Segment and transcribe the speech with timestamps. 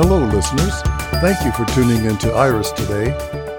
[0.00, 0.80] Hello, listeners.
[1.20, 3.06] Thank you for tuning in to Iris today.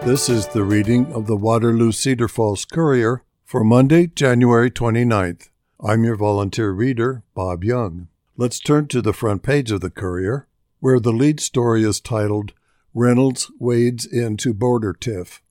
[0.06, 5.50] This is the reading of the Waterloo Cedar Falls Courier for Monday, January 29th.
[5.84, 8.08] I'm your volunteer reader, Bob Young.
[8.38, 10.48] Let's turn to the front page of the Courier,
[10.80, 12.54] where the lead story is titled
[12.94, 15.42] Reynolds Wades Into Border Tiff.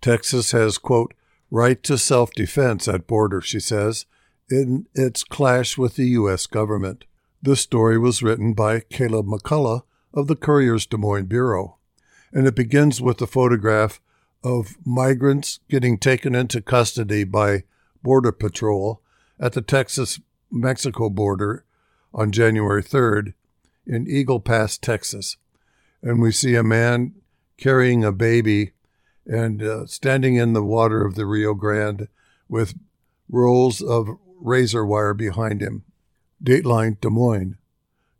[0.00, 1.12] Texas has, quote,
[1.50, 4.06] right to self defense at border, she says,
[4.48, 6.46] in its clash with the U.S.
[6.46, 7.04] government.
[7.42, 9.82] This story was written by Caleb McCullough
[10.18, 11.76] of the Courier's Des Moines Bureau,
[12.32, 14.00] and it begins with a photograph
[14.42, 17.62] of migrants getting taken into custody by
[18.02, 19.00] Border Patrol
[19.38, 20.18] at the Texas
[20.50, 21.64] Mexico border
[22.12, 23.34] on January 3rd
[23.86, 25.36] in Eagle Pass, Texas.
[26.02, 27.14] And we see a man
[27.56, 28.72] carrying a baby
[29.24, 32.08] and uh, standing in the water of the Rio Grande
[32.48, 32.74] with
[33.28, 35.84] rolls of razor wire behind him.
[36.42, 37.56] Dateline Des Moines.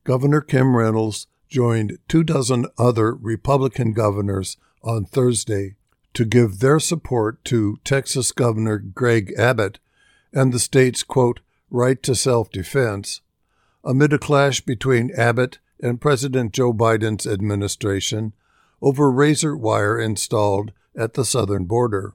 [0.05, 5.77] Governor Kim Reynolds joined two dozen other Republican governors on Thursday
[6.15, 9.79] to give their support to Texas Governor Greg Abbott
[10.33, 11.41] and the state's, quote,
[11.71, 13.21] right to self defense,
[13.85, 18.35] amid a clash between Abbott and President Joe Biden's administration
[18.81, 22.15] over razor wire installed at the southern border.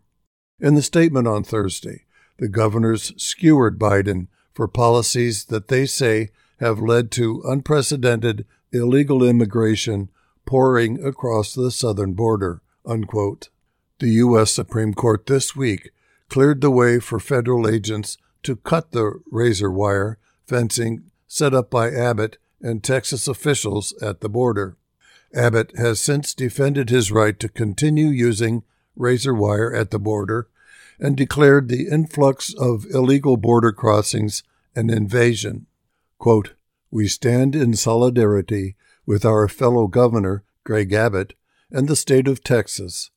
[0.60, 2.06] In the statement on Thursday,
[2.38, 10.10] the governors skewered Biden for policies that they say have led to unprecedented illegal immigration
[10.46, 12.62] pouring across the southern border.
[12.86, 13.50] Unquote.
[14.00, 14.52] The U.S.
[14.52, 15.92] Supreme Court this week
[16.30, 21.90] cleared the way for federal agents to cut the razor wire fencing set up by
[21.90, 24.78] Abbott and Texas officials at the border.
[25.34, 28.64] Abbott has since defended his right to continue using
[28.96, 30.48] razor wire at the border
[31.00, 34.44] and declared the influx of illegal border crossings
[34.76, 35.66] an invasion.
[36.20, 36.54] Quote,
[36.94, 41.34] we stand in solidarity with our fellow governor, Greg Abbott,
[41.72, 43.10] and the state of Texas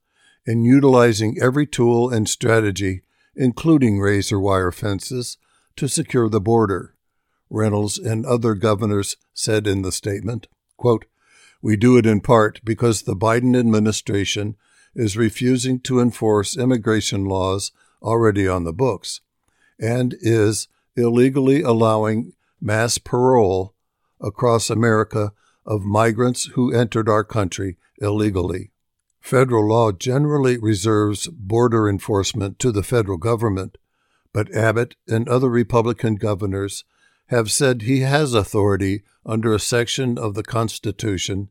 [0.47, 3.03] in utilizing every tool and strategy,
[3.37, 5.37] including razor wire fences,
[5.77, 6.95] to secure the border.
[7.51, 10.47] Reynolds and other governors said in the statement,
[10.79, 11.05] quote,
[11.61, 14.57] We do it in part because the Biden administration
[14.95, 19.21] is refusing to enforce immigration laws already on the books
[19.79, 20.67] and is
[20.97, 22.33] illegally allowing
[22.67, 23.75] mass parole
[24.21, 25.33] across America
[25.65, 28.73] of migrants who entered our country illegally.
[29.21, 33.79] Federal law generally reserves border enforcement to the federal government,
[34.33, 36.85] but Abbott and other Republican governors
[37.27, 41.49] have said he has authority under a section of the Constitution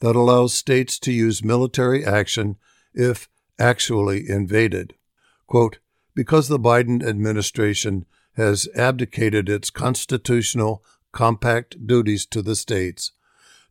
[0.00, 2.56] that allows states to use military action
[2.92, 3.28] if
[3.58, 4.94] actually invaded.
[5.46, 5.78] Quote,
[6.14, 8.04] because the Biden administration
[8.36, 13.12] has abdicated its constitutional compact duties to the states,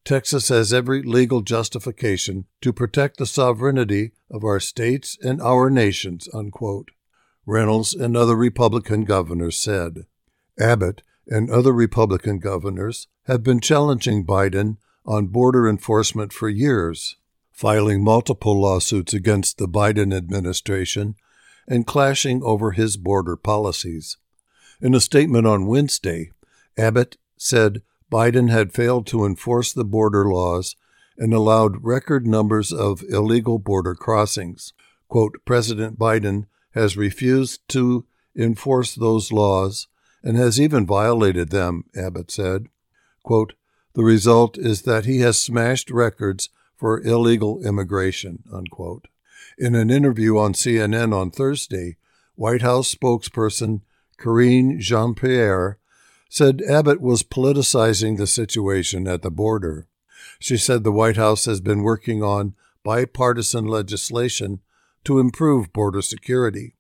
[0.06, 6.30] Texas has every legal justification to protect the sovereignty of our states and our nations,
[6.32, 6.92] unquote.
[7.48, 10.06] Reynolds and other Republican governors said.
[10.60, 14.78] Abbott and other Republican governors have been challenging Biden
[15.08, 17.18] on border enforcement for years,
[17.52, 21.16] filing multiple lawsuits against the Biden administration
[21.68, 24.18] and clashing over his border policies.
[24.82, 26.32] In a statement on Wednesday,
[26.78, 27.82] Abbott said
[28.12, 30.76] Biden had failed to enforce the border laws
[31.18, 34.74] and allowed record numbers of illegal border crossings.
[35.08, 38.06] Quote, President Biden has refused to
[38.36, 39.88] enforce those laws
[40.24, 42.68] and has even violated them, Abbott said.
[43.24, 43.54] Quote,
[43.94, 48.44] the result is that he has smashed records for illegal immigration.
[48.52, 49.08] Unquote.
[49.58, 51.96] In an interview on CNN on Thursday,
[52.36, 53.82] White House spokesperson
[54.18, 55.80] Karine Jean Pierre
[56.30, 59.88] said Abbott was politicizing the situation at the border.
[60.40, 64.62] She said the White House has been working on bipartisan legislation
[65.04, 66.76] to improve border security.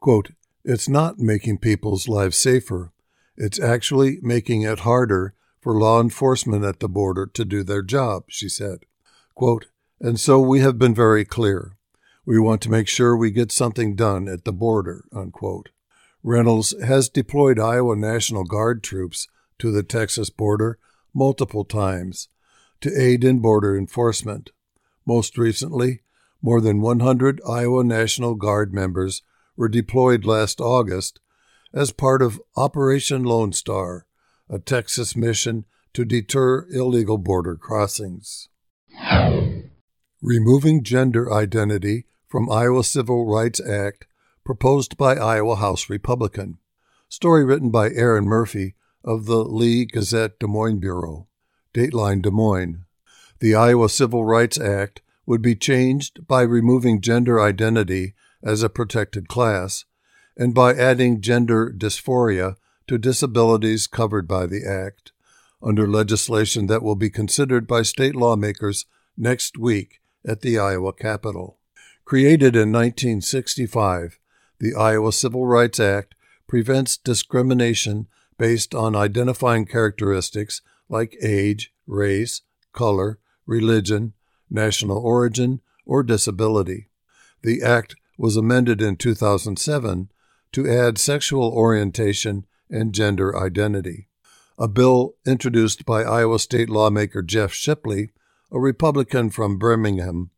[0.00, 0.30] Quote,
[0.64, 2.92] it's not making people's lives safer.
[3.36, 8.24] It's actually making it harder for law enforcement at the border to do their job,
[8.28, 8.80] she said.
[9.34, 9.66] Quote,
[10.00, 11.76] and so we have been very clear.
[12.24, 15.70] We want to make sure we get something done at the border, unquote.
[16.22, 19.26] Reynolds has deployed Iowa National Guard troops
[19.58, 20.78] to the Texas border
[21.14, 22.28] multiple times
[22.80, 24.50] to aid in border enforcement.
[25.06, 26.02] Most recently,
[26.42, 29.22] more than 100 Iowa National Guard members
[29.56, 31.20] were deployed last August
[31.72, 34.06] as part of Operation Lone Star,
[34.48, 35.64] a Texas mission
[35.94, 38.48] to deter illegal border crossings.
[40.22, 44.06] Removing gender identity from Iowa Civil Rights Act
[44.50, 46.58] proposed by Iowa House Republican.
[47.08, 48.74] Story written by Erin Murphy
[49.04, 51.28] of the Lee Gazette Des Moines Bureau.
[51.72, 52.84] Dateline Des Moines.
[53.38, 59.28] The Iowa Civil Rights Act would be changed by removing gender identity as a protected
[59.28, 59.84] class
[60.36, 62.56] and by adding gender dysphoria
[62.88, 65.12] to disabilities covered by the Act
[65.62, 68.84] under legislation that will be considered by state lawmakers
[69.16, 71.60] next week at the Iowa Capitol.
[72.04, 74.18] Created in 1965,
[74.60, 76.14] the Iowa Civil Rights Act
[76.46, 78.06] prevents discrimination
[78.38, 82.42] based on identifying characteristics like age, race,
[82.72, 84.12] color, religion,
[84.50, 86.88] national origin, or disability.
[87.42, 90.10] The Act was amended in 2007
[90.52, 94.08] to add sexual orientation and gender identity.
[94.58, 98.10] A bill introduced by Iowa State lawmaker Jeff Shipley,
[98.52, 100.30] a Republican from Birmingham,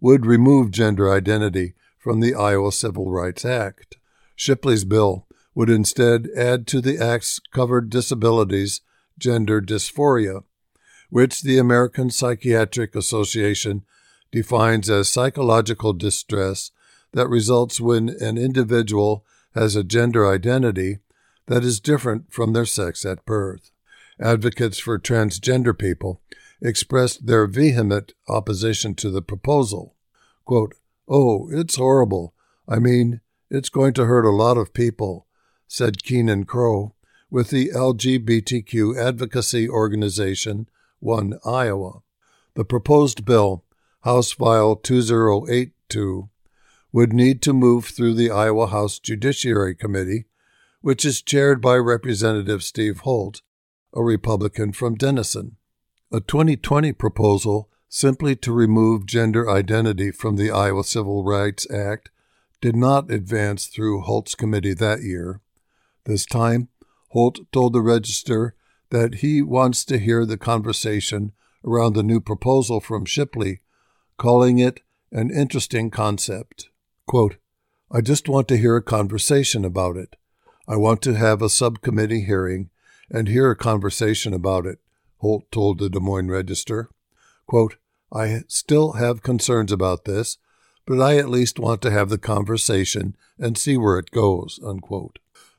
[0.00, 3.98] would remove gender identity from the Iowa Civil Rights Act.
[4.34, 8.80] Shipley's bill would instead add to the Act's covered disabilities
[9.18, 10.42] gender dysphoria,
[11.10, 13.84] which the American Psychiatric Association
[14.32, 16.70] defines as psychological distress
[17.12, 19.24] that results when an individual
[19.54, 20.98] has a gender identity
[21.46, 23.72] that is different from their sex at birth.
[24.18, 26.22] Advocates for transgender people
[26.62, 29.96] expressed their vehement opposition to the proposal.
[30.44, 30.74] Quote,
[31.12, 32.34] Oh, it's horrible.
[32.68, 33.20] I mean,
[33.50, 35.26] it's going to hurt a lot of people,
[35.66, 36.94] said Keenan Crow
[37.28, 40.68] with the LGBTQ advocacy organization
[41.00, 42.02] One Iowa.
[42.54, 43.64] The proposed bill,
[44.02, 46.28] House File 2082,
[46.92, 50.26] would need to move through the Iowa House Judiciary Committee,
[50.80, 53.42] which is chaired by Representative Steve Holt,
[53.92, 55.56] a Republican from Denison.
[56.12, 62.08] A 2020 proposal simply to remove gender identity from the Iowa Civil Rights Act
[62.60, 65.40] did not advance through Holt's committee that year.
[66.04, 66.68] This time,
[67.08, 68.54] Holt told the Register
[68.90, 71.32] that he wants to hear the conversation
[71.64, 73.60] around the new proposal from Shipley,
[74.16, 76.68] calling it an interesting concept.
[77.06, 77.38] Quote,
[77.90, 80.14] I just want to hear a conversation about it.
[80.68, 82.70] I want to have a subcommittee hearing
[83.10, 84.78] and hear a conversation about it,
[85.16, 86.88] Holt told the Des Moines Register.
[87.48, 87.78] Quote,
[88.12, 90.38] I still have concerns about this,
[90.86, 94.58] but I at least want to have the conversation and see where it goes.
[94.64, 95.18] Unquote.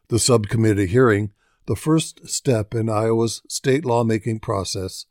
[0.10, 1.32] The subcommittee hearing,
[1.68, 5.06] the first step in Iowa's state lawmaking process,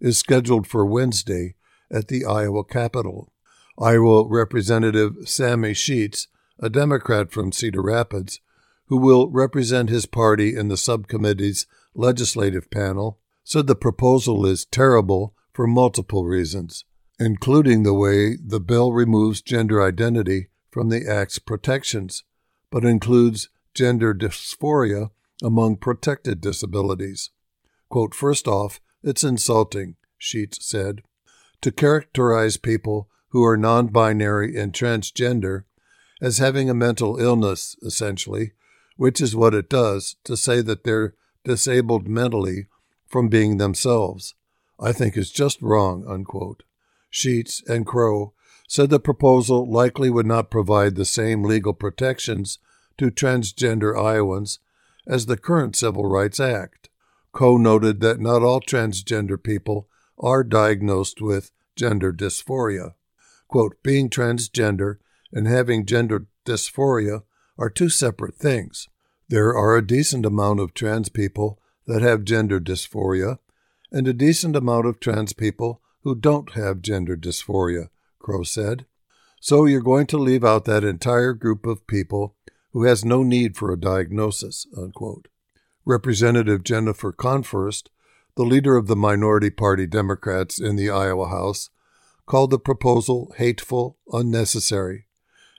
[0.00, 1.54] is scheduled for Wednesday
[1.90, 3.32] at the Iowa Capitol.
[3.78, 6.26] Iowa Representative Sami Scheetz,
[6.58, 8.40] a Democrat from Cedar Rapids,
[8.86, 15.34] who will represent his party in the subcommittee's legislative panel, said the proposal is terrible
[15.52, 16.84] for multiple reasons,
[17.18, 22.24] including the way the bill removes gender identity from the Act's protections,
[22.70, 25.10] but includes gender dysphoria
[25.42, 27.30] among protected disabilities.
[27.88, 31.02] Quote, First off, it's insulting, Scheetz said,
[31.60, 35.64] to characterize people who are non binary and transgender
[36.20, 38.52] as having a mental illness, essentially,
[38.96, 41.14] which is what it does to say that they're
[41.44, 42.66] disabled mentally
[43.06, 44.34] from being themselves,
[44.80, 46.04] I think is just wrong.
[46.08, 46.62] Unquote.
[47.10, 48.32] Scheetz and Crow
[48.68, 52.58] said the proposal likely would not provide the same legal protections
[52.98, 54.60] to transgender Iowans
[55.06, 56.88] as the current Civil Rights Act.
[57.32, 62.94] Crow noted that not all transgender people are diagnosed with gender dysphoria
[63.50, 64.98] quote, being transgender
[65.32, 67.22] and having gender dysphoria
[67.58, 68.88] are two separate things.
[69.28, 73.38] There are a decent amount of trans people that have gender dysphoria
[73.92, 78.86] and a decent amount of trans people who don't have gender dysphoria, Crow said.
[79.40, 82.36] So you're going to leave out that entire group of people
[82.72, 85.28] who has no need for a diagnosis, unquote.
[85.84, 87.88] Representative Jennifer Konfrst,
[88.36, 91.70] the leader of the minority party Democrats in the Iowa House,
[92.26, 95.06] called the proposal hateful, unnecessary,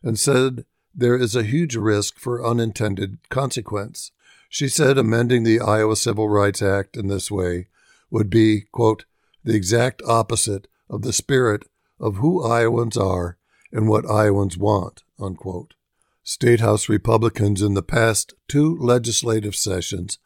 [0.03, 0.63] and said
[0.95, 4.11] there is a huge risk for unintended consequence.
[4.47, 7.67] She said amending the Iowa Civil Rights Act in this way
[8.11, 9.05] would be, quote,
[9.43, 11.63] the exact opposite of the spirit
[11.99, 13.37] of who Iowans are
[13.71, 15.73] and what Iowans want, unquote.
[16.23, 20.19] State House Republicans in the past two legislative sessions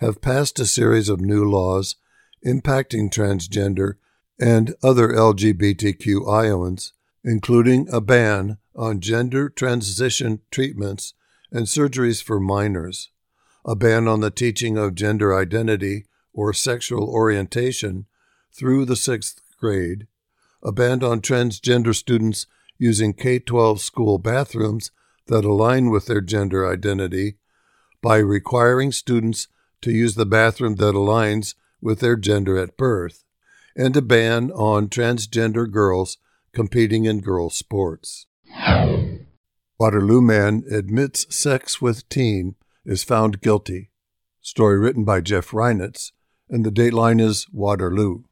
[0.00, 1.96] have passed a series of new laws
[2.46, 3.94] impacting transgender
[4.38, 11.14] and other LGBTQ Iowans, including a ban on gender transition treatments
[11.52, 13.10] and surgeries for minors,
[13.64, 18.06] a ban on the teaching of gender identity or sexual orientation
[18.52, 20.06] through the sixth grade,
[20.62, 22.46] a ban on transgender students
[22.78, 24.90] using K 12 school bathrooms
[25.26, 27.36] that align with their gender identity
[28.02, 29.48] by requiring students
[29.80, 33.24] to use the bathroom that aligns with their gender at birth,
[33.76, 36.18] and a ban on transgender girls
[36.52, 38.26] competing in girls' sports.
[39.78, 43.90] Waterloo man admits sex with teen is found guilty.
[44.40, 46.12] Story written by Jeff Reinitz,
[46.48, 48.24] and the dateline is Waterloo.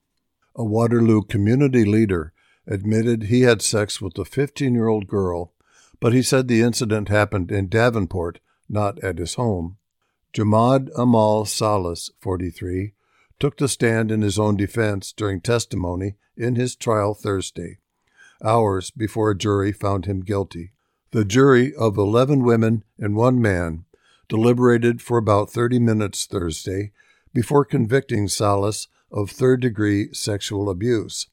[0.55, 2.33] A Waterloo community leader
[2.67, 5.53] admitted he had sex with a 15 year old girl,
[6.01, 8.39] but he said the incident happened in Davenport,
[8.69, 9.79] not at his home.
[10.33, 12.95] Jamad Amal Salas, 43,
[13.39, 17.79] took the stand in his own defense during testimony in his trial Thursday,
[18.43, 20.73] hours before a jury found him guilty.
[21.11, 23.85] The jury of 11 women and one man
[24.29, 26.93] deliberated for about 30 minutes Thursday
[27.33, 31.29] before convicting Salas of third degree sexual abuse.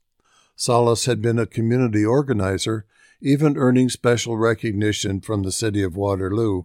[0.56, 2.86] Salas had been a community organizer,
[3.22, 6.64] even earning special recognition from the city of Waterloo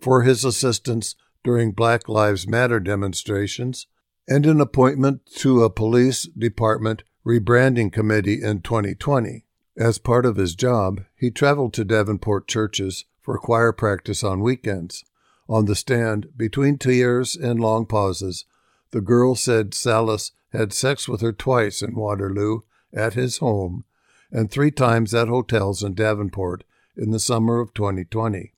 [0.00, 3.86] for his assistance during Black Lives Matter demonstrations
[4.28, 9.44] and an appointment to a police department rebranding committee in 2020.
[9.76, 15.04] As part of his job, he traveled to Davenport churches for choir practice on weekends.
[15.48, 18.44] On the stand, between tears and long pauses,
[18.90, 22.60] the girl said Salas had sex with her twice in Waterloo
[22.92, 23.84] at his home
[24.30, 26.64] and three times at hotels in Davenport
[26.96, 28.52] in the summer of 2020.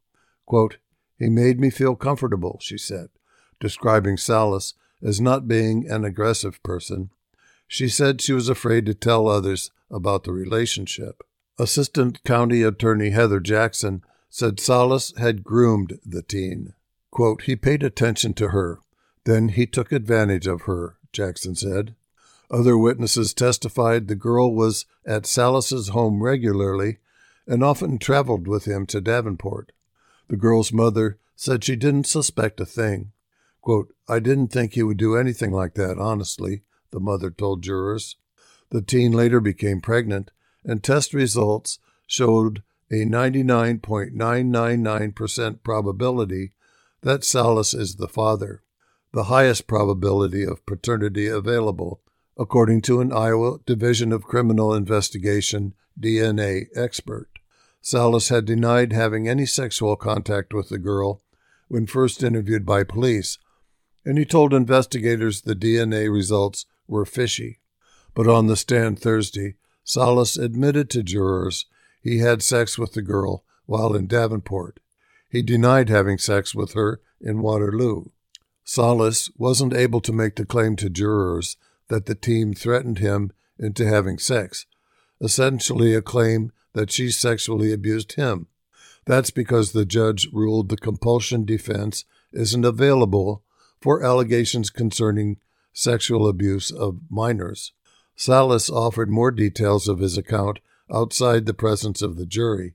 [0.47, 0.79] Quote,
[1.19, 3.09] he made me feel comfortable, she said,
[3.61, 7.11] describing Salas as not being an aggressive person.
[7.69, 11.23] She said she was afraid to tell others about the relationship.
[11.59, 16.73] Assistant County Attorney Heather Jackson said Salas had groomed the teen.
[17.11, 18.81] Quote, he paid attention to her,
[19.25, 21.95] then he took advantage of her, Jackson said.
[22.50, 26.99] Other witnesses testified the girl was at Salas's home regularly
[27.47, 29.73] and often traveled with him to Davenport.
[30.29, 33.12] The girl's mother said she didn't suspect a thing.
[33.61, 38.17] Quote, I didn't think he would do anything like that, honestly, the mother told jurors.
[38.71, 40.33] The teen later became pregnant,
[40.65, 46.53] and test results showed a 99.999% probability
[47.03, 48.62] that Salas is the father,
[49.12, 52.00] the highest probability of paternity available
[52.38, 57.29] according to an Iowa Division of Criminal Investigation DNA expert.
[57.83, 61.23] Salas had denied having any sexual contact with the girl
[61.69, 63.38] when first interviewed by police,
[64.05, 67.61] and he told investigators the DNA results were fishy.
[68.14, 71.67] But on the stand Thursday, Salas admitted to jurors
[72.02, 74.81] he had sex with the girl while in Davenport.
[75.29, 78.07] He denied having sex with her in Waterloo.
[78.64, 81.57] Salas wasn't able to make the claim to jurors
[81.88, 84.67] that the team threatened him into having sex,
[85.21, 88.47] essentially a claim that she sexually abused him.
[89.07, 93.43] That's because the judge ruled the compulsion defense isn't available
[93.81, 95.38] for allegations concerning
[95.73, 97.73] sexual abuse of minors.
[98.14, 100.61] Salas offered more details of his account
[100.93, 102.75] outside the presence of the jury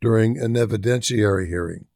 [0.00, 1.86] during an evidentiary hearing.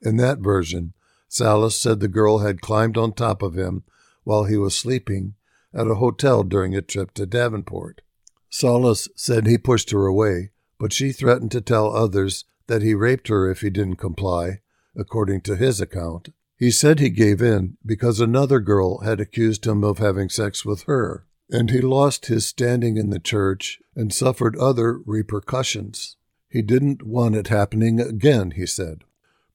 [0.00, 0.94] In that version,
[1.28, 3.82] Salas said the girl had climbed on top of him
[4.24, 5.34] while he was sleeping
[5.74, 8.00] at a hotel during a trip to Davenport.
[8.48, 13.28] Salas said he pushed her away, but she threatened to tell others that he raped
[13.28, 14.60] her if he didn't comply,
[14.96, 16.30] according to his account.
[16.58, 20.84] He said he gave in because another girl had accused him of having sex with
[20.84, 26.16] her, and he lost his standing in the church and suffered other repercussions.
[26.48, 29.04] He didn't want it happening again, he said.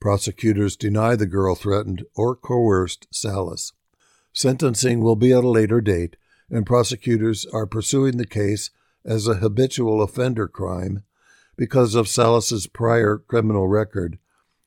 [0.02, 3.72] Prosecutors deny the girl threatened or coerced Salas.
[4.34, 6.16] Sentencing will be at a later date,
[6.50, 8.72] and prosecutors are pursuing the case
[9.06, 11.04] as a habitual offender crime
[11.56, 14.18] because of Salas's prior criminal record,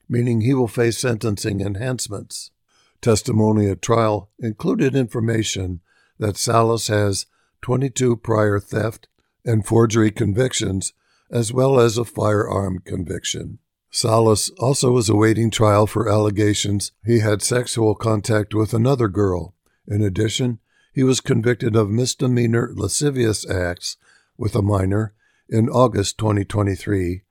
[0.08, 2.52] meaning he will face sentencing enhancements.
[3.00, 5.80] Testimony at trial included information
[6.18, 7.26] that Salas has
[7.62, 9.08] 22 prior theft
[9.44, 10.92] and forgery convictions,
[11.28, 13.58] as well as a firearm conviction.
[13.94, 19.54] Salas also is awaiting trial for allegations he had sexual contact with another girl.
[19.86, 20.58] In addition,
[20.92, 23.96] he was convicted of misdemeanor lascivious acts
[24.36, 25.14] with a minor
[25.48, 27.22] in August 2023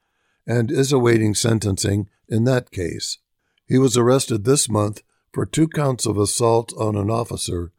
[0.47, 3.17] and is awaiting sentencing in that case.
[3.67, 5.03] He was arrested this month
[5.33, 7.73] for two counts of assault on an officer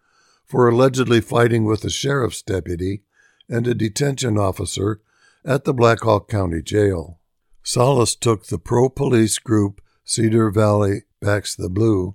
[0.45, 3.03] for allegedly fighting with a sheriff's deputy
[3.49, 5.01] and a detention officer
[5.43, 7.19] at the Black Hawk County Jail.
[7.67, 12.15] Salas took the pro police group Cedar Valley Backs the Blue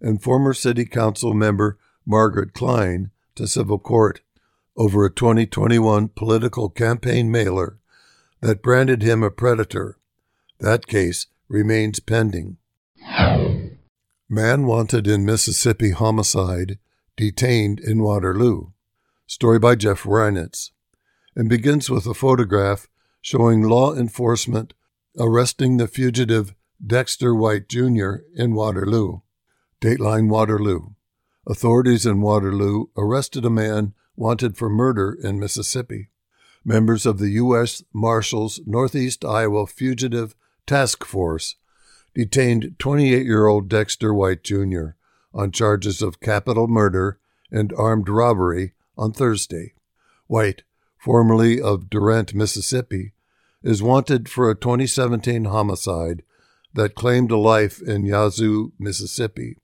[0.00, 4.22] and former city council member Margaret Klein to civil court
[4.76, 7.78] over a 2021 political campaign mailer
[8.40, 9.98] that branded him a predator.
[10.58, 12.56] That case remains pending.
[14.28, 16.76] Man wanted in Mississippi homicide
[17.16, 18.72] detained in Waterloo.
[19.28, 20.70] Story by Jeff Reinitz,
[21.36, 22.88] and begins with a photograph
[23.20, 24.74] showing law enforcement
[25.18, 28.16] arresting the fugitive Dexter White Jr.
[28.34, 29.20] in Waterloo.
[29.80, 30.90] Dateline Waterloo.
[31.46, 36.10] Authorities in Waterloo arrested a man wanted for murder in Mississippi.
[36.64, 37.82] Members of the U.S.
[37.92, 40.34] Marshals Northeast Iowa Fugitive
[40.66, 41.56] Task Force
[42.14, 44.88] detained 28 year old Dexter White Jr.
[45.32, 47.18] on charges of capital murder
[47.50, 49.74] and armed robbery on Thursday.
[50.26, 50.62] White,
[50.98, 53.12] formerly of Durant, Mississippi,
[53.62, 56.22] is wanted for a 2017 homicide
[56.74, 59.56] that claimed a life in Yazoo, Mississippi.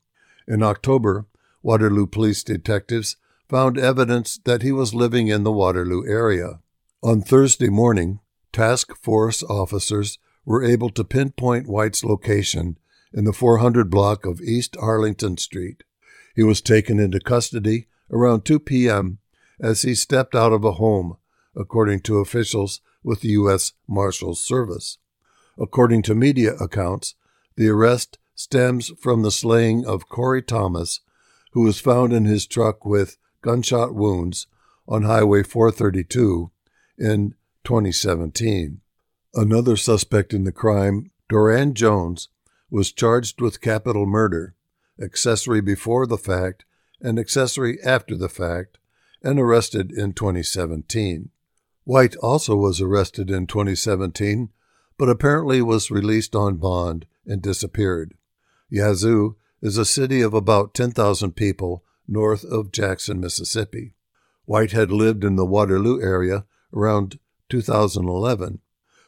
[0.48, 1.26] In October,
[1.62, 3.16] Waterloo police detectives
[3.48, 6.60] found evidence that he was living in the Waterloo area.
[7.02, 8.20] On Thursday morning,
[8.52, 12.78] task force officers were able to pinpoint White's location
[13.12, 15.84] in the 400 block of East Arlington Street.
[16.34, 19.18] He was taken into custody around 2 p.m.
[19.60, 21.16] as he stepped out of a home,
[21.54, 23.72] according to officials with the U.S.
[23.86, 24.98] Marshals Service.
[25.58, 27.14] According to media accounts,
[27.56, 31.00] the arrest stems from the slaying of Corey Thomas,
[31.52, 34.48] who was found in his truck with gunshot wounds
[34.88, 36.50] on Highway 432
[36.98, 38.80] in 2017.
[39.34, 42.28] Another suspect in the crime, Doran Jones,
[42.70, 44.54] was charged with capital murder,
[45.00, 46.64] accessory before the fact,
[47.00, 48.78] and accessory after the fact,
[49.22, 51.30] and arrested in 2017.
[51.84, 54.50] White also was arrested in 2017,
[54.96, 58.14] but apparently was released on bond and disappeared.
[58.68, 63.94] Yazoo is a city of about 10,000 people north of Jackson, Mississippi.
[64.44, 68.60] White had lived in the Waterloo area around 2011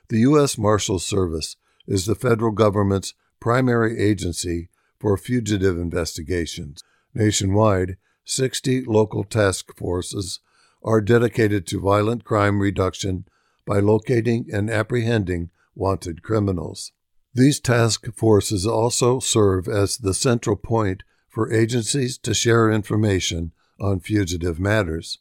[0.08, 0.56] the U.S.
[0.56, 1.56] Marshals Service
[1.88, 6.82] is the federal government's primary agency for fugitive investigations.
[7.12, 10.40] Nationwide, 60 local task forces
[10.82, 13.24] are dedicated to violent crime reduction
[13.66, 16.92] by locating and apprehending wanted criminals.
[17.34, 24.00] These task forces also serve as the central point for agencies to share information on
[24.00, 25.18] fugitive matters.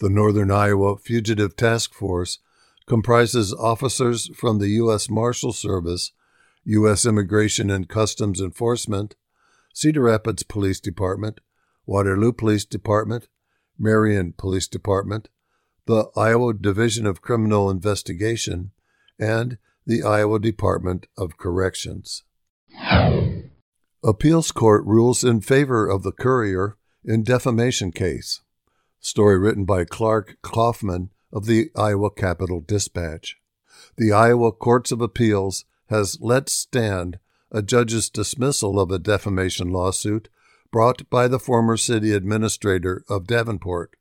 [0.00, 2.40] The Northern Iowa Fugitive Task Force
[2.86, 5.08] comprises officers from the U.S.
[5.08, 6.10] Marshal Service,
[6.64, 7.06] U.S.
[7.06, 9.14] Immigration and Customs Enforcement,
[9.72, 11.40] Cedar Rapids Police Department,
[11.86, 13.28] Waterloo Police Department,
[13.78, 15.28] Marion Police Department,
[15.86, 18.70] the Iowa Division of Criminal Investigation,
[19.18, 22.22] and the Iowa Department of Corrections.
[24.02, 28.40] Appeals Court rules in favor of the Courier in defamation case.
[29.00, 33.36] Story written by Clark Kaufman of the Iowa Capital Dispatch.
[33.96, 37.18] The Iowa Courts of Appeals has let stand
[37.50, 40.28] a judge's dismissal of a defamation lawsuit
[40.74, 43.94] brought by the former city administrator of Davenport.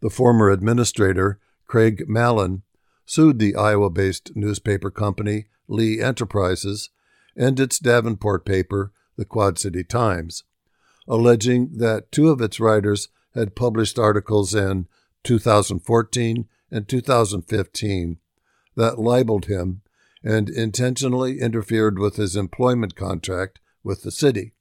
[0.00, 2.62] The former administrator, Craig Malin,
[3.04, 6.88] sued the Iowa based newspaper company Lee Enterprises
[7.36, 10.44] and its Davenport paper, the Quad City Times,
[11.06, 14.88] alleging that two of its writers had published articles in
[15.24, 18.16] 2014 and 2015
[18.76, 19.82] that libeled him
[20.22, 24.53] and intentionally interfered with his employment contract with the city.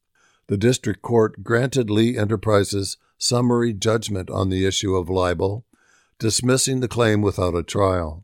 [0.53, 5.65] The district court granted Lee Enterprises summary judgment on the issue of libel,
[6.19, 8.23] dismissing the claim without a trial.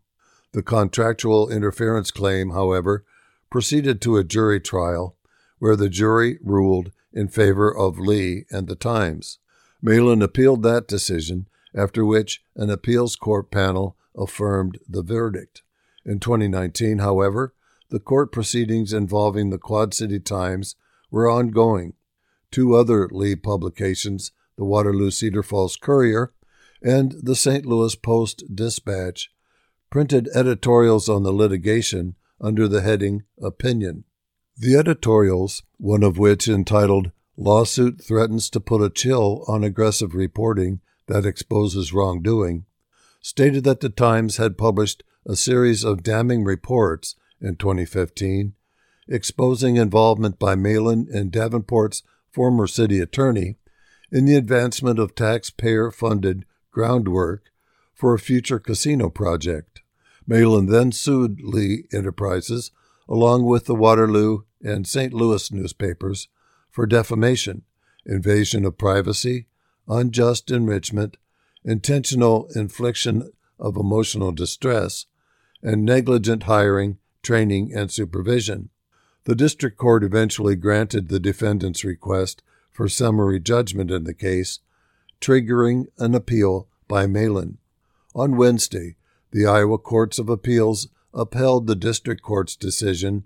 [0.52, 3.04] The contractual interference claim, however,
[3.50, 5.18] proceeded to a jury trial
[5.58, 9.40] where the jury ruled in favor of Lee and the Times.
[9.82, 15.64] Malin appealed that decision after which an appeals court panel affirmed the verdict.
[16.06, 17.56] In 2019, however,
[17.90, 20.76] the court proceedings involving the Quad City Times
[21.10, 21.94] were ongoing.
[22.52, 26.34] Two other Lee publications, the Waterloo Cedar Falls Courier
[26.82, 27.66] and the St.
[27.66, 29.32] Louis Post Dispatch,
[29.90, 34.06] printed editorials on the litigation under the heading Opinion.
[34.58, 40.82] The editorials, one of which entitled Lawsuit Threatens to Put a Chill on Aggressive Reporting
[41.08, 42.66] that exposes wrongdoing,
[43.22, 48.54] stated that the Times had published a series of damning reports in 2015
[49.10, 53.56] exposing involvement by Malin and Davenport's former city attorney
[54.12, 57.52] in the advancement of taxpayer funded groundwork
[57.94, 59.82] for a future casino project.
[60.26, 62.72] Malin then sued Lee Enterprises,
[63.08, 65.14] along with the Waterloo and St.
[65.14, 66.28] Louis newspapers,
[66.70, 67.64] for defamation,
[68.06, 69.48] invasion of privacy,
[69.88, 71.18] unjust enrichment,
[71.66, 75.06] intentional infliction of emotional distress,
[75.62, 78.70] and negligent hiring, training, and supervision.
[79.30, 84.58] The district court eventually granted the defendant's request for summary judgment in the case,
[85.22, 87.60] triggering an appeal by Malin.
[88.16, 88.96] On Wednesday,
[89.30, 93.24] the Iowa Courts of Appeals upheld the district court's decision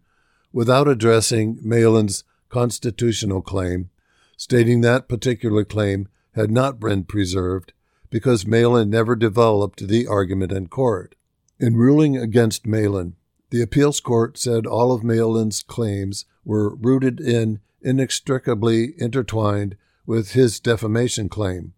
[0.52, 3.90] without addressing Malin's constitutional claim,
[4.36, 7.72] stating that particular claim had not been preserved
[8.10, 11.16] because Malin never developed the argument in court.
[11.62, 13.16] In ruling against Malin,
[13.54, 20.60] the appeals court said all of Malin's claims were rooted in, inextricably intertwined with his
[20.60, 21.74] defamation claim.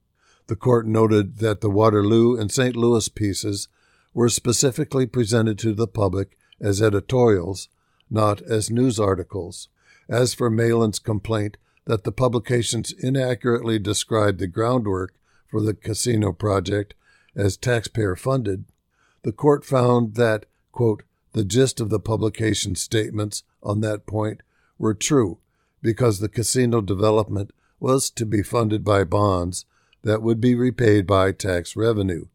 [0.48, 2.78] The court noted that the Waterloo and St.
[2.78, 3.68] Louis pieces
[4.14, 7.68] were specifically presented to the public as editorials,
[8.10, 9.68] not as news articles.
[10.08, 15.14] As for Malin's complaint that the publications inaccurately described the groundwork
[15.52, 16.94] for the casino project
[17.36, 18.64] as taxpayer funded,
[19.24, 21.04] the court found that, quote,
[21.36, 24.41] the gist of the publication statements on that point
[24.80, 25.38] were true
[25.82, 29.65] because the casino development was to be funded by bonds
[30.02, 32.26] that would be repaid by tax revenue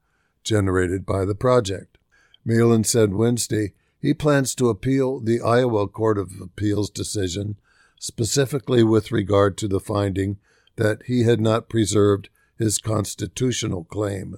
[0.44, 1.96] generated by the project.
[2.44, 7.56] Malin said Wednesday he plans to appeal the Iowa Court of Appeals decision,
[7.98, 10.38] specifically with regard to the finding
[10.76, 14.36] that he had not preserved his constitutional claim.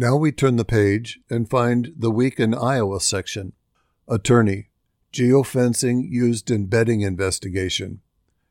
[0.00, 3.52] Now we turn the page and find the Week in Iowa section.
[4.08, 4.70] Attorney,
[5.12, 8.00] geofencing used in betting investigation.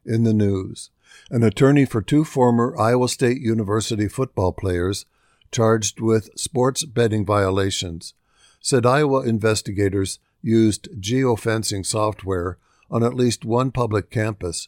[0.05, 0.91] In the news
[1.31, 5.07] an attorney for two former Iowa State University football players
[5.51, 8.13] charged with sports betting violations,
[8.62, 12.59] said Iowa investigators used geofencing software
[12.91, 14.67] on at least one public campus,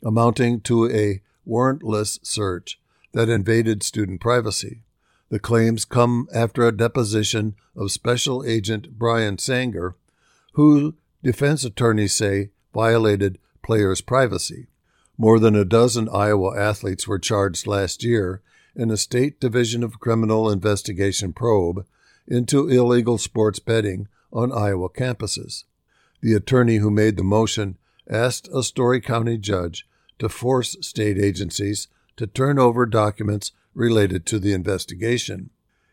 [0.00, 2.78] amounting to a warrantless search
[3.14, 4.82] that invaded student privacy.
[5.30, 9.94] The claims come after a deposition of Special Agent Brian Sanger,
[10.54, 14.66] who defense attorneys say violated players' privacy.
[15.16, 18.42] More than a dozen Iowa athletes were charged last year
[18.74, 21.86] in a state division of criminal investigation probe
[22.26, 25.64] into illegal sports betting on Iowa campuses.
[26.22, 29.86] The attorney who made the motion asked a Story County judge
[30.18, 35.50] to force state agencies to turn over documents related to the investigation.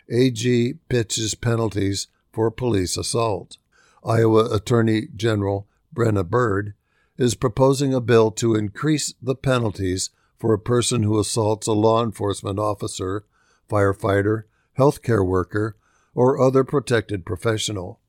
[0.10, 3.58] AG pitches penalties for police assault.
[4.06, 6.74] Iowa Attorney General Brenna Bird
[7.18, 12.04] is proposing a bill to increase the penalties for a person who assaults a law
[12.04, 13.26] enforcement officer,
[13.70, 14.44] firefighter,
[14.78, 15.76] healthcare worker,
[16.14, 18.00] or other protected professional.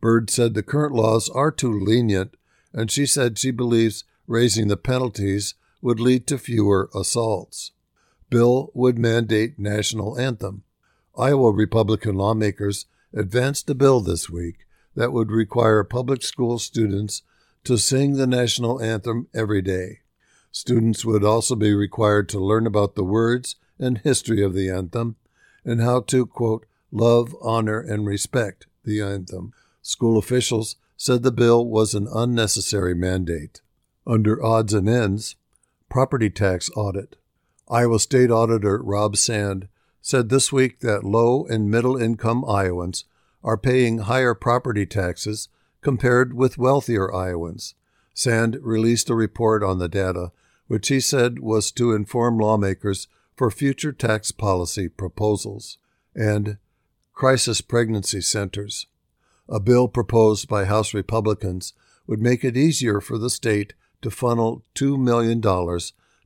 [0.00, 2.36] Bird said the current laws are too lenient,
[2.72, 7.72] and she said she believes raising the penalties would lead to fewer assaults.
[8.30, 10.62] Bill would mandate national anthem.
[11.18, 17.22] Iowa Republican lawmakers advanced a bill this week that would require public school students
[17.64, 20.00] to sing the national anthem every day.
[20.50, 25.16] Students would also be required to learn about the words and history of the anthem
[25.64, 29.52] and how to, quote, love, honor, and respect the anthem.
[29.82, 33.60] School officials said the bill was an unnecessary mandate.
[34.06, 35.36] Under odds and ends,
[35.88, 37.16] property tax audit.
[37.70, 39.68] Iowa State Auditor Rob Sand
[40.00, 43.04] said this week that low and middle income Iowans
[43.44, 45.48] are paying higher property taxes
[45.82, 47.74] compared with wealthier Iowans.
[48.14, 50.32] Sand released a report on the data,
[50.66, 55.76] which he said was to inform lawmakers for future tax policy proposals.
[56.14, 56.56] And
[57.12, 58.86] crisis pregnancy centers.
[59.48, 61.74] A bill proposed by House Republicans
[62.06, 65.40] would make it easier for the state to funnel $2 million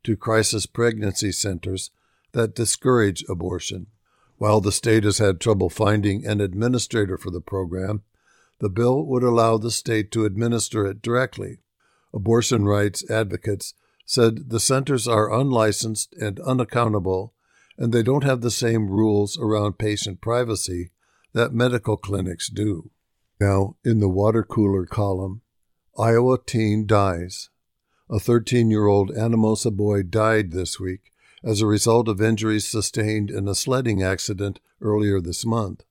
[0.04, 1.90] to crisis pregnancy centers
[2.32, 3.86] that discourage abortion.
[4.38, 8.02] While the state has had trouble finding an administrator for the program,
[8.58, 11.58] the bill would allow the state to administer it directly.
[12.14, 17.34] Abortion rights advocates said the centers are unlicensed and unaccountable,
[17.78, 20.90] and they don't have the same rules around patient privacy
[21.32, 22.90] that medical clinics do.
[23.40, 25.40] Now, in the water cooler column,
[25.98, 27.48] Iowa teen dies.
[28.12, 33.30] A 13 year old Anamosa boy died this week as a result of injuries sustained
[33.30, 35.82] in a sledding accident earlier this month.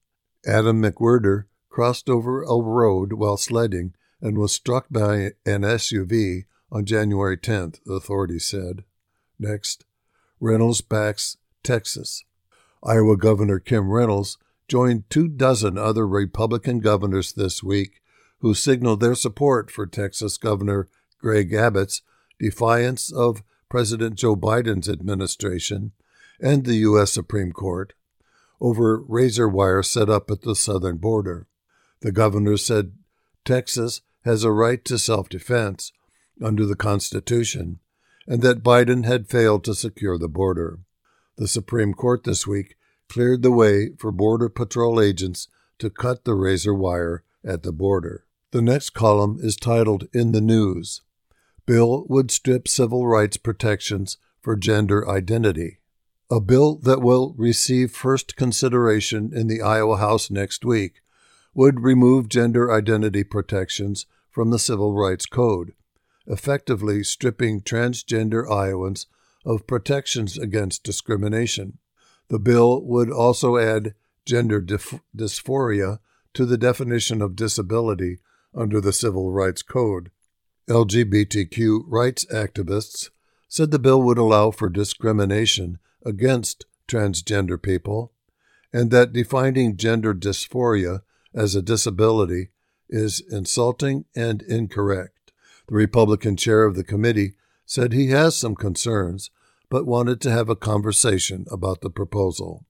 [0.45, 6.85] Adam McWhirter crossed over a road while sledding and was struck by an SUV on
[6.85, 8.83] January 10th, authorities said.
[9.39, 9.85] Next,
[10.39, 12.23] Reynolds backs Texas.
[12.83, 17.99] Iowa Governor Kim Reynolds joined two dozen other Republican governors this week
[18.41, 20.87] who signaled their support for Texas Governor
[21.19, 22.03] Greg Abbott's
[22.41, 25.91] defiance of President Joe Biden's administration
[26.41, 27.11] and the U.S.
[27.11, 27.93] Supreme Court
[28.59, 31.47] over razor wire set up at the southern border.
[32.01, 32.93] The governor said
[33.45, 35.91] Texas has a right to self defense
[36.41, 37.79] under the Constitution
[38.27, 40.79] and that Biden had failed to secure the border.
[41.37, 42.75] The Supreme Court this week
[43.07, 48.25] cleared the way for Border Patrol agents to cut the razor wire at the border.
[48.51, 51.01] The next column is titled In the News.
[51.71, 55.79] Bill would strip civil rights protections for gender identity.
[56.29, 61.01] A bill that will receive first consideration in the Iowa House next week
[61.53, 65.71] would remove gender identity protections from the Civil Rights Code,
[66.27, 69.07] effectively stripping transgender Iowans
[69.45, 71.77] of protections against discrimination.
[72.27, 75.99] The bill would also add gender dif- dysphoria
[76.33, 78.17] to the definition of disability
[78.53, 80.11] under the Civil Rights Code.
[80.69, 83.09] LGBTQ rights activists
[83.47, 88.13] said the bill would allow for discrimination against transgender people
[88.73, 91.01] and that defining gender dysphoria
[91.33, 92.49] as a disability
[92.89, 95.31] is insulting and incorrect.
[95.67, 97.33] The Republican chair of the committee
[97.65, 99.29] said he has some concerns
[99.69, 102.65] but wanted to have a conversation about the proposal.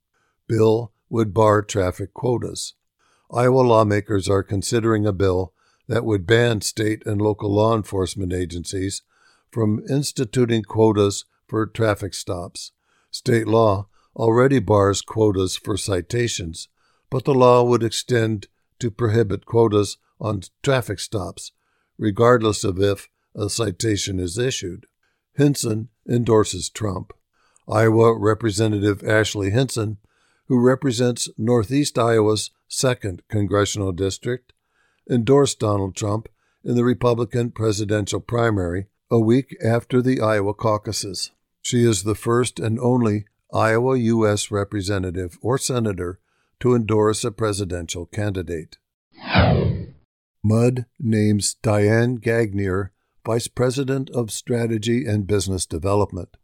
[0.48, 2.76] Bill would bar traffic quotas.
[3.34, 5.54] Iowa lawmakers are considering a bill
[5.92, 9.02] that would ban state and local law enforcement agencies
[9.52, 12.72] from instituting quotas for traffic stops.
[13.12, 16.70] State law already bars quotas for citations,
[17.10, 18.48] but the law would extend
[18.80, 21.52] to prohibit quotas on traffic stops,
[21.98, 24.86] regardless of if a citation is issued.
[25.36, 27.12] Hinson endorses Trump.
[27.70, 29.98] Iowa Representative Ashley Hinson,
[30.48, 34.54] who represents Northeast Iowa's 2nd Congressional District,
[35.10, 36.28] endorsed Donald Trump
[36.64, 41.32] in the Republican presidential primary a week after the Iowa caucuses.
[41.62, 44.52] She is the first and only Iowa U.S.
[44.52, 46.20] representative or senator
[46.60, 48.78] to endorse a presidential candidate.
[50.44, 52.92] Mudd names Diane Gagnier
[53.26, 56.36] Vice President of Strategy and Business Development,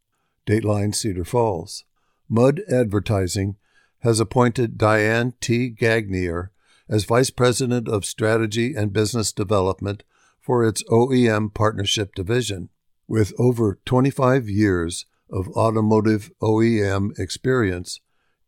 [0.45, 1.83] Dateline Cedar Falls.
[2.29, 3.55] Mudd Advertising
[4.01, 5.69] has appointed Diane T.
[5.69, 6.49] Gagnier
[6.89, 10.03] as Vice President of Strategy and Business Development
[10.39, 12.69] for its OEM Partnership Division.
[13.07, 17.99] With over 25 years of automotive OEM experience,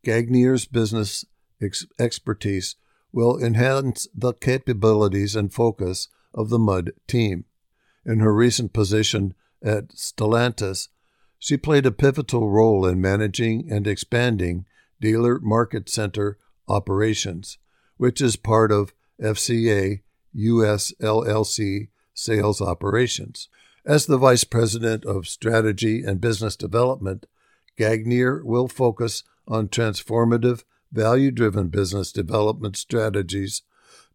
[0.03, 1.25] Gagnier's business
[1.61, 2.75] ex- expertise
[3.11, 7.45] will enhance the capabilities and focus of the Mudd team.
[8.05, 10.89] In her recent position at Stellantis,
[11.37, 14.65] she played a pivotal role in managing and expanding
[14.99, 17.57] dealer market center operations,
[17.99, 19.99] which is part of FCA
[20.33, 23.49] US LLC sales operations.
[23.85, 27.25] As the Vice President of Strategy and Business Development,
[27.77, 33.63] Gagnier will focus on transformative, value driven business development strategies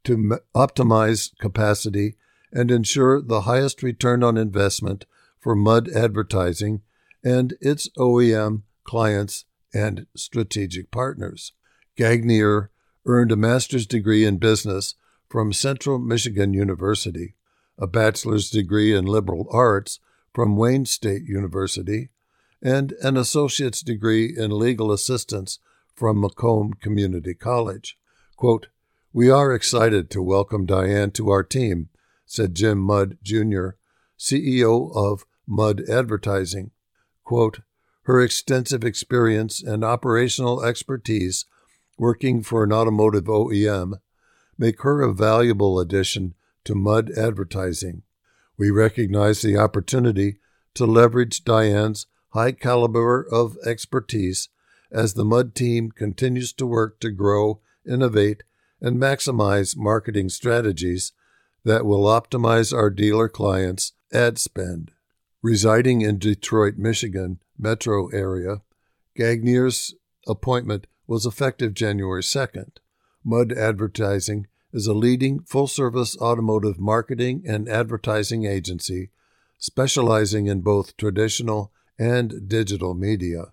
[0.05, 2.17] to optimize capacity
[2.53, 5.05] and ensure the highest return on investment
[5.39, 6.81] for Mudd advertising
[7.23, 9.45] and its OEM clients
[9.75, 11.53] and strategic partners.
[11.99, 12.71] Gagnier
[13.07, 14.95] earned a master's degree in business
[15.29, 17.35] from Central Michigan University,
[17.79, 20.01] a bachelor's degree in liberal arts
[20.33, 22.11] from Wayne State University,
[22.63, 25.59] and an associate's degree in legal assistance
[25.95, 27.99] from Macomb Community College.
[28.37, 28.69] Quote,
[29.13, 31.89] We are excited to welcome Diane to our team,
[32.27, 33.71] said Jim Mudd Jr.,
[34.19, 36.71] CEO of Mudd Advertising.
[37.23, 37.61] Quote,
[38.05, 41.47] her extensive experience and operational expertise
[41.97, 43.95] working for an automotive OEM
[44.59, 48.03] make her a valuable addition to Mudd Advertising.
[48.57, 50.39] We recognize the opportunity
[50.75, 54.49] to leverage Diane's high caliber of expertise
[54.91, 58.43] as the Mudd team continues to work to grow, innovate,
[58.81, 61.13] and maximize marketing strategies
[61.65, 64.93] that will optimize our dealer clients' ad spend.
[65.43, 68.63] Residing in Detroit, Michigan metro area,
[69.17, 69.95] Gagnier's
[70.27, 72.79] appointment was effective January 2nd.
[73.25, 79.11] Mudd Advertising is a leading full service automotive marketing and advertising agency
[79.59, 83.53] specializing in both traditional and digital media.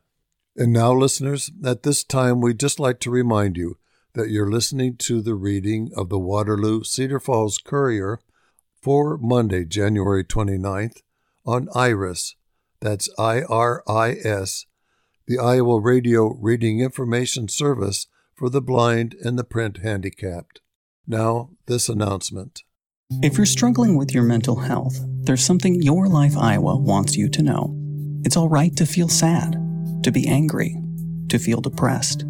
[0.57, 3.77] And now, listeners, at this time, we'd just like to remind you
[4.13, 8.19] that you're listening to the reading of the Waterloo Cedar Falls Courier
[8.81, 11.01] for Monday, January 29th
[11.45, 12.35] on IRIS.
[12.81, 14.65] That's I R I S,
[15.31, 20.59] the Iowa Radio Reading Information Service for the blind and the print handicapped.
[21.07, 22.63] Now, this announcement.
[23.23, 27.41] If you're struggling with your mental health, there's something Your Life Iowa wants you to
[27.41, 27.73] know.
[28.25, 29.53] It's all right to feel sad,
[30.03, 30.75] to be angry,
[31.29, 32.25] to feel depressed,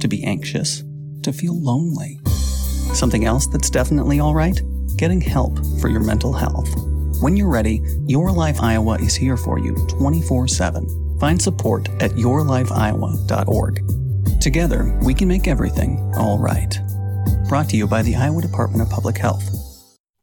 [0.00, 0.82] to be anxious
[1.24, 2.18] to feel lonely.
[2.94, 4.58] Something else that's definitely all right?
[4.96, 6.74] Getting help for your mental health.
[7.20, 11.07] When you're ready, Your Life Iowa is here for you 24 7.
[11.20, 14.40] Find support at yourlifeiowa.org.
[14.40, 16.78] Together, we can make everything all right.
[17.48, 19.58] Brought to you by the Iowa Department of Public Health.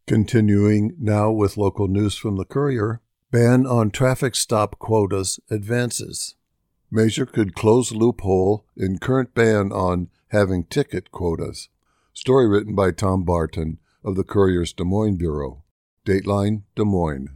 [0.07, 6.35] Continuing now with local news from the Courier ban on traffic stop quotas advances.
[6.91, 11.69] Measure could close loophole in current ban on having ticket quotas.
[12.13, 15.63] Story written by Tom Barton of the Courier's Des Moines Bureau.
[16.05, 17.29] Dateline Des Moines.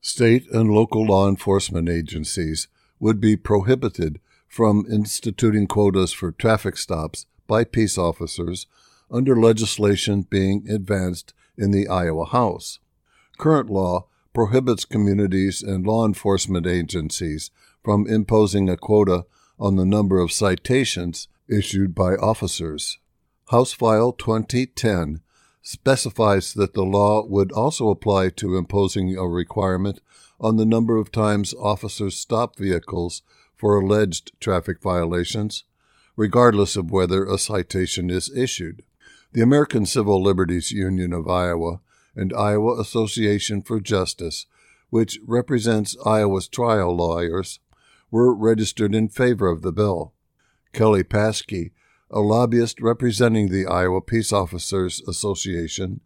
[0.00, 7.26] State and local law enforcement agencies would be prohibited from instituting quotas for traffic stops
[7.46, 8.66] by peace officers
[9.10, 12.78] under legislation being advanced in the Iowa House.
[13.38, 17.50] Current law prohibits communities and law enforcement agencies
[17.82, 19.24] from imposing a quota
[19.58, 22.98] on the number of citations issued by officers.
[23.50, 25.20] House File 2010
[25.66, 30.00] specifies that the law would also apply to imposing a requirement
[30.40, 33.22] on the number of times officers stop vehicles
[33.56, 35.64] for alleged traffic violations,
[36.14, 38.84] regardless of whether a citation is issued.
[39.32, 41.80] The American Civil Liberties Union of Iowa
[42.14, 44.46] and Iowa Association for Justice,
[44.90, 47.58] which represents Iowa's trial lawyers,
[48.12, 50.12] were registered in favor of the bill.
[50.72, 51.72] Kelly Paskey,
[52.10, 56.00] a lobbyist representing the Iowa Peace Officers Association,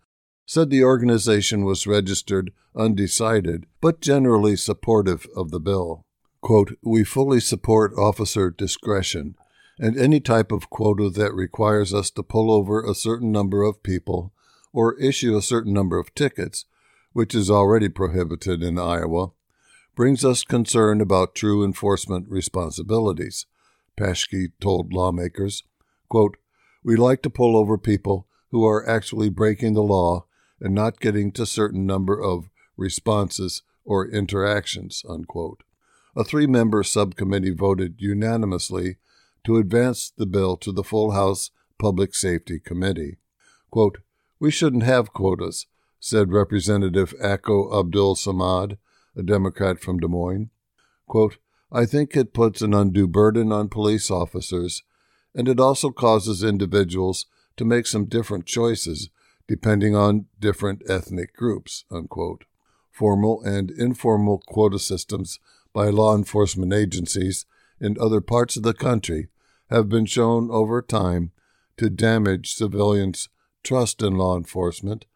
[0.47, 6.05] said the organization was registered undecided but generally supportive of the bill.
[6.41, 9.37] Quote, We fully support officer discretion
[9.79, 13.83] and any type of quota that requires us to pull over a certain number of
[13.83, 14.33] people
[14.73, 16.65] or issue a certain number of tickets,
[17.13, 19.33] which is already prohibited in Iowa,
[19.97, 23.47] brings us concern about true enforcement responsibilities.
[23.99, 25.65] Paskey told lawmakers,
[26.11, 26.37] quote,
[26.85, 30.27] We like to pull over people who are actually breaking the law
[30.61, 35.63] and not getting to certain number of responses or interactions, unquote.
[36.15, 38.97] A three member subcommittee voted unanimously
[39.45, 43.17] to advance the bill to the full House Public Safety Committee.
[43.71, 43.99] Quote,
[44.39, 45.67] We shouldn't have quotas,
[46.01, 48.77] said Representative Ako Abdul Samad,
[49.17, 50.51] a Democrat from Des Moines.
[51.07, 51.39] Quote,
[51.73, 54.83] I think it puts an undue burden on police officers,
[55.35, 59.11] and it also causes individuals to make some different choices
[59.47, 61.85] depending on different ethnic groups.
[61.91, 62.45] Unquote.
[62.91, 65.41] Formal and informal quota systems
[65.73, 67.47] by law enforcement agencies
[67.81, 69.29] in other parts of the country
[69.71, 71.33] have been shown over time
[71.77, 73.29] to damage civilians'
[73.63, 75.07] trust in law enforcement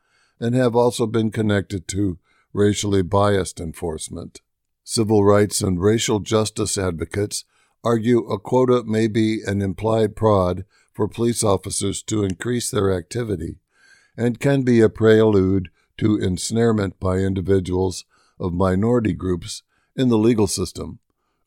[0.40, 2.18] and have also been connected to
[2.52, 4.40] racially biased enforcement.
[4.82, 7.44] Civil rights and racial justice advocates
[7.84, 13.58] argue a quota may be an implied prod for police officers to increase their activity
[14.16, 15.68] and can be a prelude
[15.98, 18.04] to ensnarement by individuals
[18.40, 19.62] of minority groups
[19.94, 20.98] in the legal system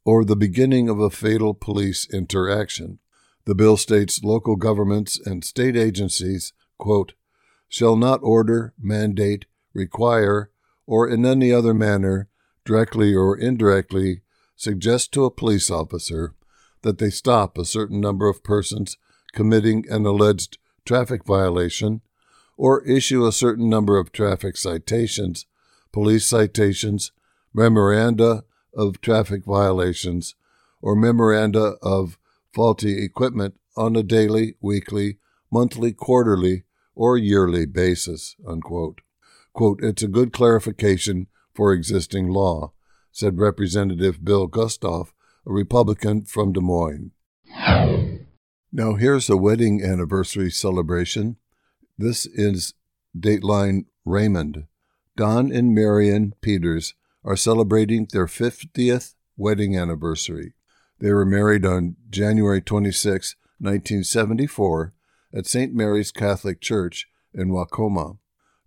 [0.06, 3.00] or the beginning of a fatal police interaction.
[3.46, 7.14] The bill states local governments and state agencies, quote,
[7.68, 10.50] shall not order, mandate, require,
[10.86, 12.30] or in any other manner,
[12.64, 14.22] directly or indirectly,
[14.58, 16.34] suggest to a police officer
[16.82, 18.98] that they stop a certain number of persons
[19.32, 22.02] committing an alleged traffic violation
[22.58, 25.46] or issue a certain number of traffic citations,
[25.92, 27.12] police citations,
[27.54, 28.44] memoranda
[28.74, 30.36] of traffic violations,
[30.82, 32.18] or memoranda of
[32.54, 35.18] faulty equipment on a daily, weekly,
[35.52, 36.64] monthly, quarterly,
[36.96, 38.36] or yearly basis.
[38.48, 39.02] Unquote.
[39.54, 42.72] Quote, it's a good clarification for existing law,
[43.18, 45.12] said Representative Bill Gustoff,
[45.44, 47.14] a Republican from Des Moines.
[48.72, 51.38] Now here's a wedding anniversary celebration.
[51.98, 52.76] This is
[53.18, 54.68] Dateline Raymond.
[55.16, 60.54] Don and Marion Peters are celebrating their 50th wedding anniversary.
[61.00, 64.94] They were married on January 26, 1974,
[65.34, 65.74] at St.
[65.74, 68.20] Mary's Catholic Church in Waucoma.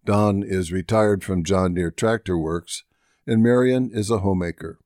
[0.05, 2.83] Don is retired from John Deere Tractor Works,
[3.31, 4.81] and Marion is a homemaker.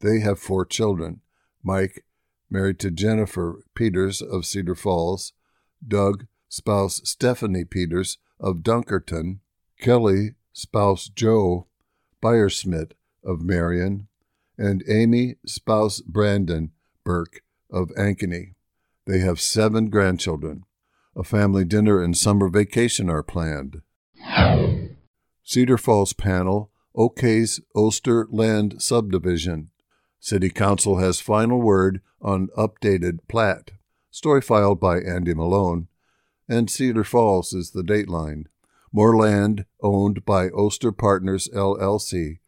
[0.00, 1.22] They have four children
[1.62, 2.04] Mike,
[2.50, 5.32] married to Jennifer Peters of Cedar Falls,
[5.86, 9.38] Doug, spouse Stephanie Peters of Dunkerton,
[9.80, 11.68] Kelly, spouse Joe
[12.22, 12.92] Beiersmith
[13.24, 14.08] of Marion,
[14.58, 16.72] and Amy, spouse Brandon
[17.02, 17.40] Burke
[17.70, 18.56] of Ankeny.
[19.06, 20.64] They have seven grandchildren.
[21.16, 23.80] A family dinner and summer vacation are planned.
[25.42, 29.70] Cedar Falls panel okays Oster Land subdivision.
[30.18, 33.72] City Council has final word on updated plat.
[34.10, 35.88] Story filed by Andy Malone.
[36.48, 38.46] And Cedar Falls is the dateline.
[38.92, 42.38] More land owned by Oster Partners LLC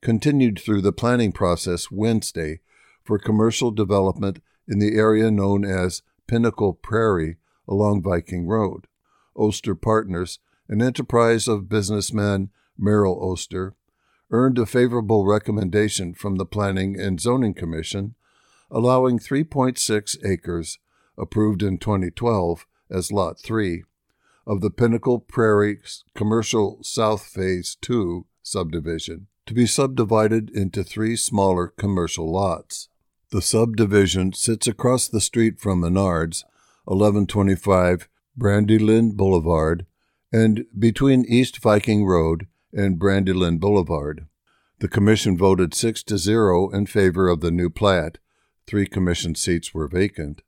[0.00, 2.60] continued through the planning process Wednesday
[3.04, 7.36] for commercial development in the area known as Pinnacle Prairie
[7.66, 8.86] along Viking Road.
[9.34, 10.38] Oster Partners,
[10.68, 13.74] an enterprise of businessman Merrill Oster,
[14.30, 18.14] earned a favorable recommendation from the Planning and Zoning Commission,
[18.70, 20.78] allowing 3.6 acres,
[21.16, 23.84] approved in 2012 as Lot 3,
[24.46, 25.80] of the Pinnacle Prairie
[26.14, 32.90] Commercial South Phase 2 subdivision to be subdivided into three smaller commercial lots.
[33.30, 36.44] The subdivision sits across the street from Menards,
[36.84, 38.08] 1125
[38.38, 39.86] Brandilynn Boulevard,
[40.30, 44.26] and between East Viking Road and Brandilynn Boulevard.
[44.80, 48.18] The commission voted 6 to 0 in favor of the new plat.
[48.66, 50.42] Three commission seats were vacant.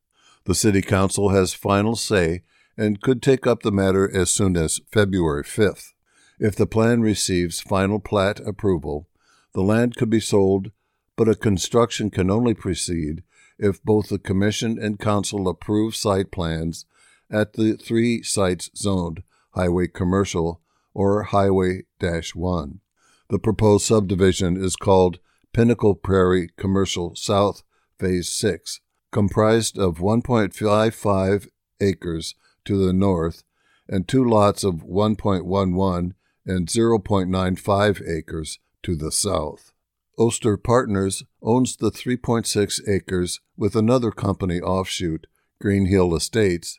[0.45, 2.43] The City Council has final say
[2.77, 5.93] and could take up the matter as soon as February 5th.
[6.39, 9.09] If the plan receives final plat approval,
[9.53, 10.71] the land could be sold,
[11.17, 13.23] but a construction can only proceed
[13.59, 16.87] if both the Commission and Council approve site plans
[17.31, 20.63] at the three sites zoned Highway Commercial
[20.95, 22.81] or Highway 1.
[23.29, 25.19] The proposed subdivision is called
[25.53, 27.63] Pinnacle Prairie Commercial South
[27.99, 28.81] Phase 6,
[29.13, 31.49] comprised of 1.55
[31.81, 32.35] acres
[32.65, 33.45] to the north
[33.89, 36.13] and two lots of 1.11
[36.47, 39.73] and 0.95 acres to the south.
[40.17, 45.27] Oster Partners owns the 3.6 acres with another company offshoot,
[45.61, 46.79] Green Hill Estates,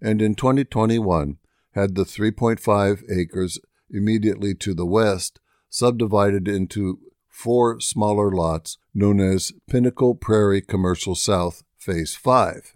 [0.00, 1.38] and in 2021
[1.74, 3.58] had the 3.5 acres
[3.90, 6.98] immediately to the west subdivided into
[7.28, 12.74] four smaller lots known as Pinnacle Prairie Commercial South Phase 5.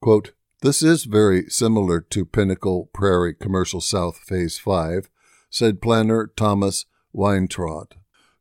[0.00, 5.08] Quote, this is very similar to Pinnacle Prairie Commercial South Phase 5,
[5.50, 7.92] said planner Thomas Weintraut.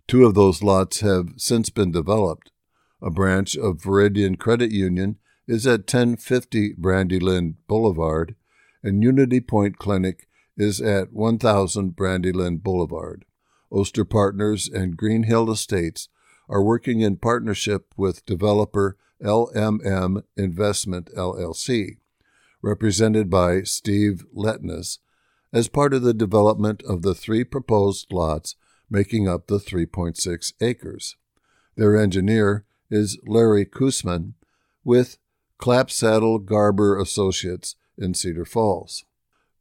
[0.07, 2.49] Two of those lots have since been developed.
[3.03, 8.35] A branch of Viridian Credit Union is at 1050 Brandilynn Boulevard,
[8.83, 13.25] and Unity Point Clinic is at 1000 Brandilynn Boulevard.
[13.69, 16.09] Oster Partners and Green Hill Estates
[16.49, 21.97] are working in partnership with developer LMM Investment LLC
[22.61, 24.99] represented by Steve Letness,
[25.53, 28.55] as part of the development of the three proposed lots
[28.89, 31.15] making up the 3.6 acres.
[31.75, 34.33] Their engineer is Larry Kusman
[34.83, 35.17] with
[35.59, 39.05] Clapsaddle Garber Associates in Cedar Falls.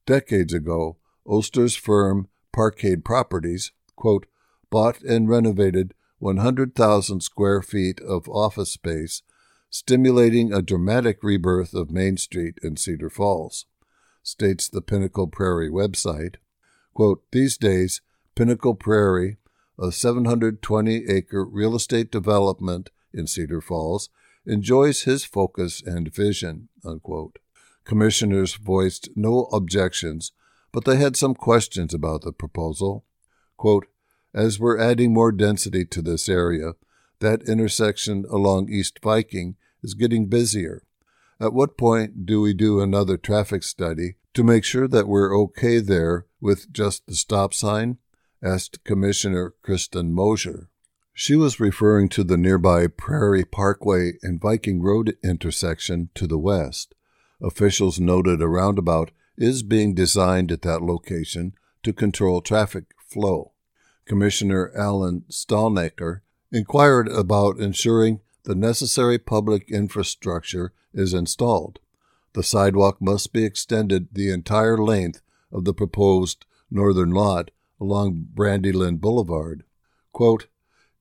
[0.07, 4.27] Decades ago, Oster's firm Parkade Properties, quote,
[4.71, 9.23] bought and renovated 100,000 square feet of office space
[9.71, 13.67] stimulating a dramatic rebirth of Main Street in Cedar Falls,
[14.23, 16.37] states the Pinnacle Prairie website.
[16.95, 18.01] Quote, These days,
[18.35, 19.37] Pinnacle Prairie,
[19.79, 24.09] a 720 acre real estate development in Cedar Falls,
[24.47, 26.69] enjoys his focus and vision.
[26.85, 27.39] Unquote.
[27.87, 30.33] Commissioners voiced no objections,
[30.73, 33.05] but they had some questions about the proposal.
[33.57, 33.87] Quote,
[34.35, 36.73] As we're adding more density to this area,
[37.21, 40.83] that intersection along East Viking is getting busier.
[41.41, 45.79] At what point do we do another traffic study to make sure that we're okay
[45.79, 47.99] there with just the stop sign?
[48.43, 50.69] asked Commissioner Kristen Mosier.
[51.15, 56.96] She was referring to the nearby Prairie Parkway and Viking Road intersection to the west.
[57.41, 63.53] Officials noted a roundabout is being designed at that location to control traffic flow.
[64.07, 66.21] Commissioner Alan Stalnaker
[66.51, 71.81] inquired about ensuring the necessary public infrastructure is installed.
[72.33, 75.21] The sidewalk must be extended the entire length
[75.53, 79.65] of the proposed northern lot along Brandilynn Boulevard.
[80.13, 80.47] Quote,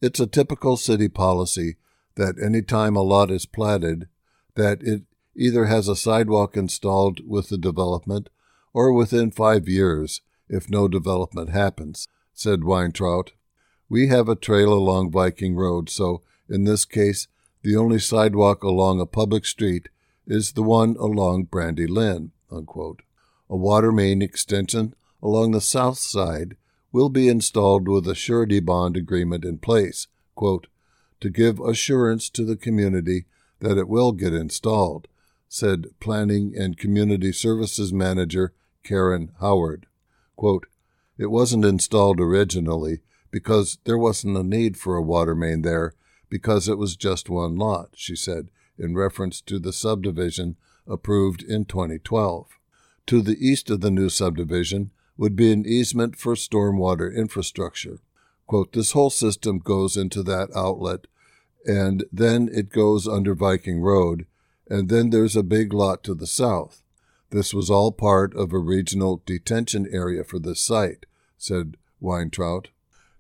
[0.01, 1.77] it's a typical city policy
[2.15, 4.07] that any time a lot is platted,
[4.55, 5.03] that it
[5.35, 8.29] either has a sidewalk installed with the development
[8.73, 13.31] or within five years if no development happens, said Weintraut.
[13.89, 17.27] We have a trail along Viking Road, so in this case
[17.63, 19.89] the only sidewalk along a public street
[20.27, 22.31] is the one along Brandilynn.
[22.51, 23.01] Unquote.
[23.49, 26.55] A water main extension along the south side
[26.91, 30.67] will be installed with a surety bond agreement in place, quote,
[31.19, 33.25] to give assurance to the community
[33.59, 35.07] that it will get installed,
[35.55, 38.53] said Planning and Community Services Manager
[38.83, 39.87] Karen Howard.
[40.35, 40.65] Quote,
[41.17, 42.99] it wasn't installed originally
[43.31, 45.93] because there wasn't a need for a water main there
[46.29, 51.63] because it was just one lot, she said, in reference to the subdivision approved in
[51.63, 52.47] 2012.
[53.07, 57.99] To the east of the new subdivision would be an easement for stormwater infrastructure.
[58.45, 61.07] Quote, this whole system goes into that outlet,
[61.65, 64.25] and then it goes under Viking Road,
[64.69, 66.81] and then there's a big lot to the south.
[67.29, 71.05] This was all part of a regional detention area for this site,
[71.37, 72.67] said Weintraut.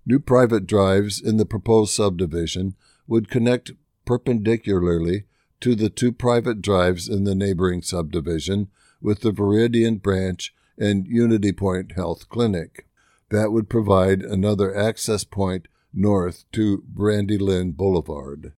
[0.05, 2.75] New private drives in the proposed subdivision
[3.07, 3.71] would connect
[4.05, 5.23] perpendicularly
[5.61, 8.69] to the two private drives in the neighboring subdivision
[9.01, 12.87] with the Viridian Branch and Unity Point Health Clinic.
[13.29, 18.53] That would provide another access point north to Brandilynn Boulevard.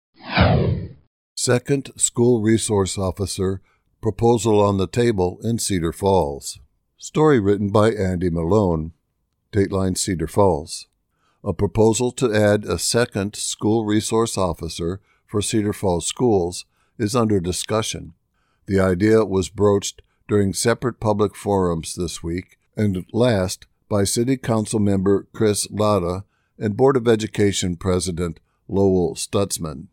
[1.46, 3.62] Second School Resource Officer
[4.00, 6.58] proposal on the table in Cedar Falls.
[6.98, 8.94] Story written by Andy Malone.
[9.52, 10.88] Dateline Cedar Falls.
[11.44, 16.64] A proposal to add a second school resource officer for Cedar Falls schools
[16.98, 18.14] is under discussion.
[18.66, 24.80] The idea was broached during separate public forums this week and last by City Council
[24.80, 26.24] member Chris Latta
[26.58, 29.86] and Board of Education President Lowell Stutzman.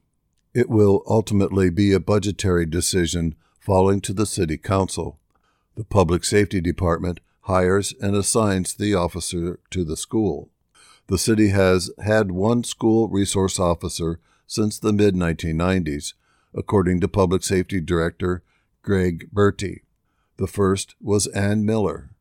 [0.54, 5.20] It will ultimately be a budgetary decision falling to the City Council.
[5.76, 10.50] The Public Safety Department hires and assigns the officer to the school.
[11.08, 16.14] The city has had one school resource officer since the mid 1990s,
[16.54, 18.44] according to Public Safety Director
[18.84, 19.82] Greg Berte.
[20.38, 22.12] The first was Ann Miller.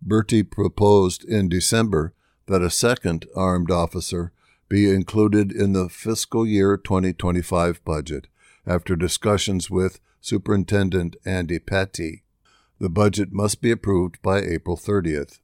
[0.00, 2.14] Berte proposed in December
[2.46, 4.32] that a second armed officer
[4.72, 8.26] be included in the fiscal year 2025 budget
[8.66, 12.22] after discussions with Superintendent Andy Pattee.
[12.78, 15.40] The budget must be approved by April 30th.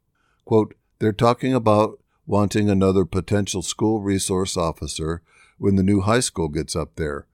[0.46, 5.20] Quote, they're talking about wanting another potential school resource officer
[5.58, 7.26] when the new high school gets up there,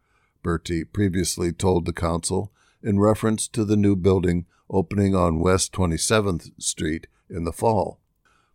[0.42, 2.50] Berte previously told the council
[2.82, 8.00] in reference to the new building opening on West 27th Street in the fall.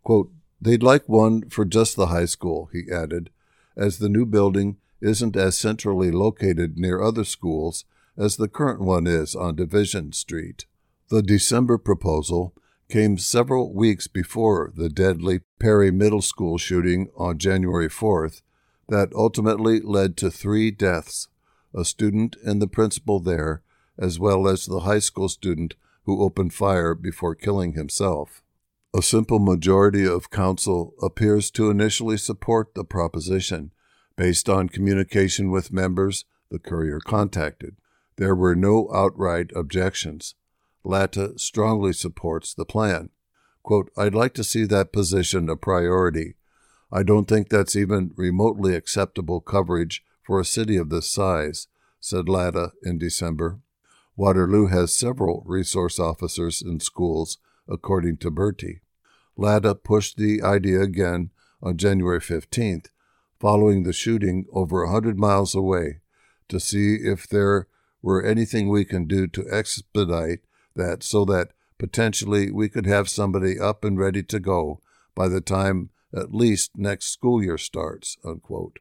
[0.04, 0.30] Quote,
[0.62, 3.30] They'd like one for just the high school, he added,
[3.78, 7.86] as the new building isn't as centrally located near other schools
[8.18, 10.66] as the current one is on Division Street.
[11.10, 12.54] The December proposal
[12.90, 18.42] came several weeks before the deadly Perry Middle School shooting on January 4th
[18.90, 21.28] that ultimately led to three deaths
[21.74, 23.62] a student and the principal there,
[23.98, 28.42] as well as the high school student who opened fire before killing himself.
[28.92, 33.72] A simple majority of council appears to initially support the proposition,
[34.16, 37.76] based on communication with members the courier contacted.
[38.16, 40.34] There were no outright objections.
[40.84, 43.12] Latta strongly supports the plan.
[43.62, 46.34] Quote, I'd like to see that position a priority.
[46.92, 51.68] I don't think that's even remotely acceptable coverage for a city of this size,
[52.00, 53.60] said Latta in December.
[54.18, 57.38] Waterloo has several resource officers in schools
[57.70, 58.82] according to Berte.
[59.38, 61.30] Latta pushed the idea again
[61.62, 62.88] on January 15th,
[63.40, 66.00] following the shooting over a hundred miles away,
[66.50, 67.68] to see if there
[68.02, 70.40] were anything we can do to expedite
[70.76, 74.82] that so that potentially we could have somebody up and ready to go
[75.16, 78.18] by the time at least next school year starts.
[78.26, 78.80] Unquote.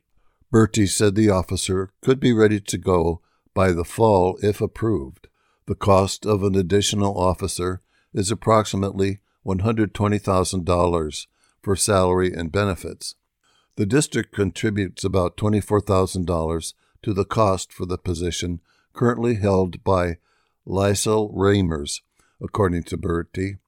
[0.51, 3.21] Berte said the officer could be ready to go
[3.55, 5.29] by the fall if approved.
[5.67, 7.83] The cost of an additional officer
[8.15, 11.27] is approximately $120,000
[11.63, 13.15] for salary and benefits.
[13.77, 18.61] The district contributes about $24,000 to the cost for the position
[18.93, 20.17] currently held by
[20.67, 22.01] Lysel Reimers,
[22.43, 23.59] according to Berte.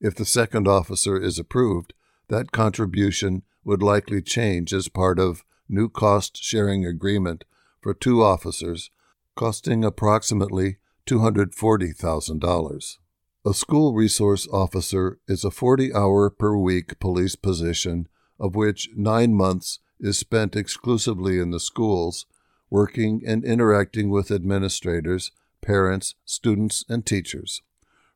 [0.00, 1.94] If the second officer is approved,
[2.28, 7.44] that contribution would likely change as part of new cost sharing agreement
[7.80, 8.90] for two officers,
[9.36, 12.98] costing approximately $240,000.
[13.44, 18.06] A school resource officer is a 40 hour per week police position,
[18.38, 22.24] of which nine months is spent exclusively in the schools,
[22.70, 27.62] working and interacting with administrators, parents, students, and teachers.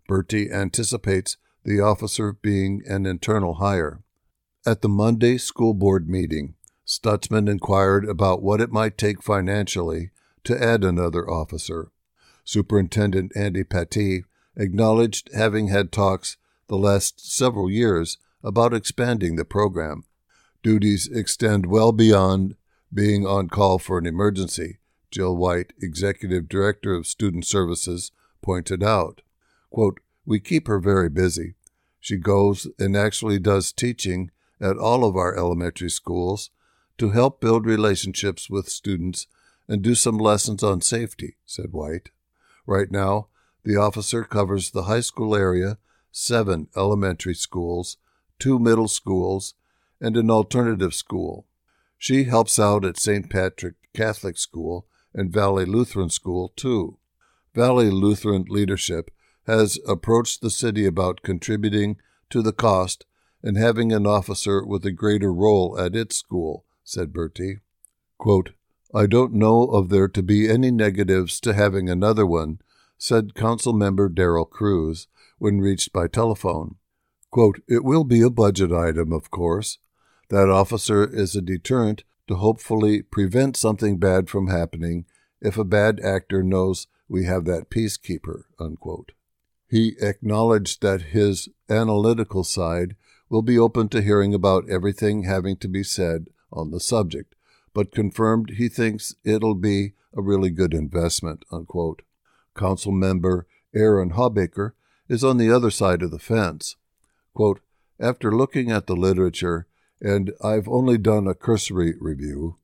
[0.07, 4.05] Berte anticipates the officer being an internal hire.
[4.65, 6.55] At the Monday school board meeting,
[6.87, 10.11] Stutzman inquired about what it might take financially
[10.45, 11.91] to add another officer.
[12.45, 14.23] Superintendent Andy Pattee
[14.57, 16.37] acknowledged having had talks
[16.69, 20.05] the last several years about expanding the program.
[20.63, 22.57] Duties extend well beyond
[22.93, 24.79] being on call for an emergency,
[25.11, 29.23] Jill White, Executive Director of Student Services, pointed out.
[29.71, 31.55] Quote, We keep her very busy.
[32.01, 34.31] She goes and actually does teaching
[34.61, 36.51] at all of our elementary schools
[36.99, 39.27] to help build relationships with students
[39.69, 42.11] and do some lessons on safety, said White.
[42.67, 43.29] Right now,
[43.67, 45.77] the officer covers the high school area,
[46.13, 47.97] seven elementary schools,
[48.39, 49.55] two middle schools,
[50.01, 51.47] and an alternative school.
[51.99, 53.29] She helps out at St.
[53.29, 56.99] Patrick Catholic School and Valley Lutheran School, too.
[57.57, 59.11] Valley Lutheran leadership
[59.49, 61.97] has approached the city about contributing
[62.31, 63.05] to the cost
[63.43, 67.63] and having an officer with a greater role at its school, said Berte.
[68.17, 68.51] Quote,
[68.95, 72.61] I don't know of there to be any negatives to having another one,
[72.99, 76.77] said Council Member Daryl Kruse when reached by telephone.
[77.31, 79.79] Quote, It will be a budget item, of course.
[80.31, 85.05] That officer is a deterrent to hopefully prevent something bad from happening
[85.41, 88.45] if a bad actor knows we have that peacekeeper.
[88.59, 89.13] Unquote.
[89.69, 92.97] He acknowledged that his analytical side
[93.29, 97.35] will be open to hearing about everything having to be said on the subject,
[97.75, 101.45] but confirmed he thinks it'll be a really good investment.
[101.51, 102.03] Unquote.
[102.57, 104.73] Council member Aaron Hawbaker
[105.09, 106.77] is on the other side of the fence.
[107.35, 107.61] Quote,
[108.01, 109.67] After looking at the literature,
[110.01, 112.57] and I've only done a cursory review,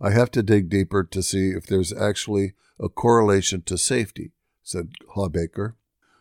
[0.00, 4.32] I have to dig deeper to see if there's actually a correlation to safety,
[4.62, 5.74] said Hawbaker.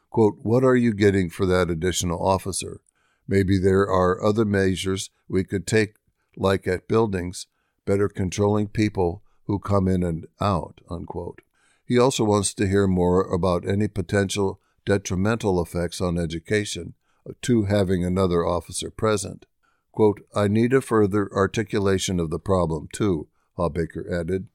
[0.09, 2.81] Quote, What are you getting for that additional officer?
[3.27, 5.95] Maybe there are other measures we could take,
[6.35, 7.47] like at buildings,
[7.85, 10.81] better controlling people who come in and out.
[10.89, 11.41] Unquote.
[11.87, 16.95] He also wants to hear more about any potential detrimental effects on education
[17.41, 19.45] to having another officer present.
[19.93, 24.47] Quote, I need a further articulation of the problem, too, Hawbaker added.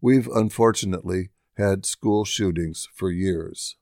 [0.00, 3.76] We've unfortunately had school shootings for years.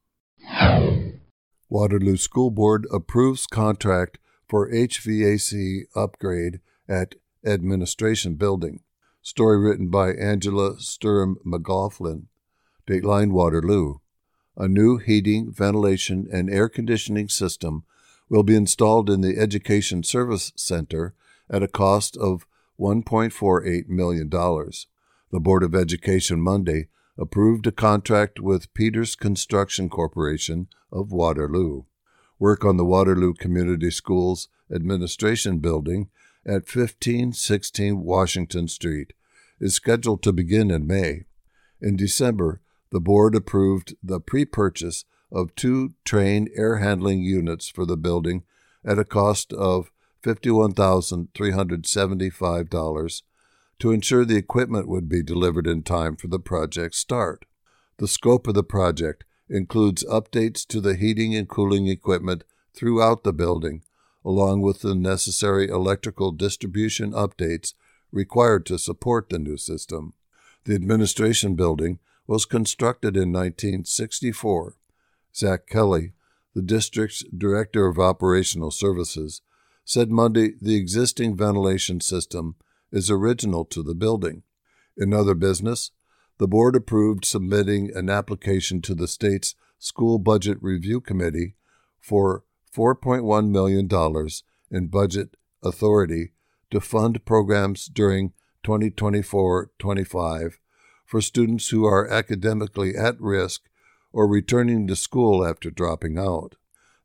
[1.68, 7.14] Waterloo School Board approves contract for HVAC upgrade at
[7.46, 8.80] Administration Building.
[9.22, 12.28] Story written by Angela Sturm McLaughlin.
[12.91, 13.99] Dateline Waterloo.
[14.57, 17.84] A new heating, ventilation, and air conditioning system
[18.28, 21.14] will be installed in the Education Service Center
[21.49, 22.47] at a cost of
[22.80, 24.28] $1.48 million.
[24.28, 31.84] The Board of Education Monday approved a contract with Peters Construction Corporation of Waterloo.
[32.41, 36.11] Work on the Waterloo Community Schools Administration Building
[36.45, 39.12] at 1516 Washington Street
[39.61, 41.26] is scheduled to begin in May.
[41.80, 42.61] In December,
[42.91, 48.43] the board approved the pre purchase of two Trane air handling units for the building
[48.84, 53.22] at a cost of $51,375
[53.78, 57.47] to ensure the equipment would be delivered in time for the project's start.
[57.97, 63.32] The scope of the project includes updates to the heating and cooling equipment throughout the
[63.32, 63.82] building,
[64.24, 67.74] along with the necessary electrical distribution updates
[68.12, 70.14] required to support the new system.
[70.64, 74.76] The administration building was constructed in 1964
[75.34, 76.12] Zach Kelly,
[76.54, 79.42] the district's Director of Operational Services,
[79.84, 82.54] said Monday the existing ventilation system
[82.92, 84.44] is original to the building.
[84.96, 85.90] In other business,
[86.38, 91.56] the board approved submitting an application to the state's School Budget Review Committee
[91.98, 93.88] for $4.1 million
[94.70, 96.30] in budget authority
[96.70, 100.60] to fund programs during 2024 25
[101.11, 103.62] for students who are academically at risk
[104.12, 106.54] or returning to school after dropping out.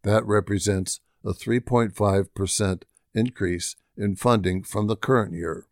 [0.03, 2.83] That represents a 3.5%
[3.15, 5.65] increase in funding from the current year.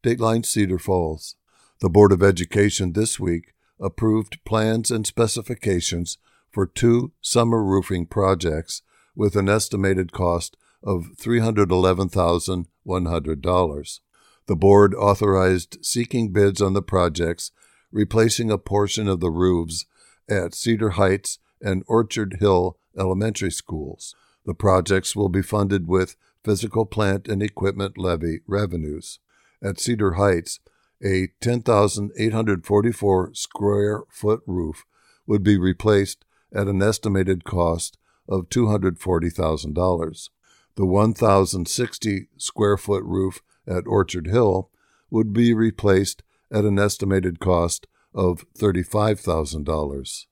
[0.03, 1.37] Dateline Cedar Falls.
[1.81, 6.17] The Board of Education this week approved plans and specifications
[6.51, 8.81] for two summer roofing projects
[9.15, 14.01] with an estimated cost of $311,100.
[14.47, 17.51] The board authorized seeking bids on the projects,
[17.93, 19.85] replacing a portion of the roofs
[20.31, 24.15] at Cedar Heights and Orchard Hill elementary schools.
[24.45, 29.19] The projects will be funded with physical plant and equipment levy revenues.
[29.63, 30.61] At Cedar Heights,
[31.03, 34.85] a 10,844 square foot roof
[35.27, 37.97] would be replaced at an estimated cost
[38.29, 40.29] of $240,000.
[40.77, 44.71] The 1,060 square foot roof at Orchard Hill
[45.11, 50.27] would be replaced at an estimated cost of $35,000.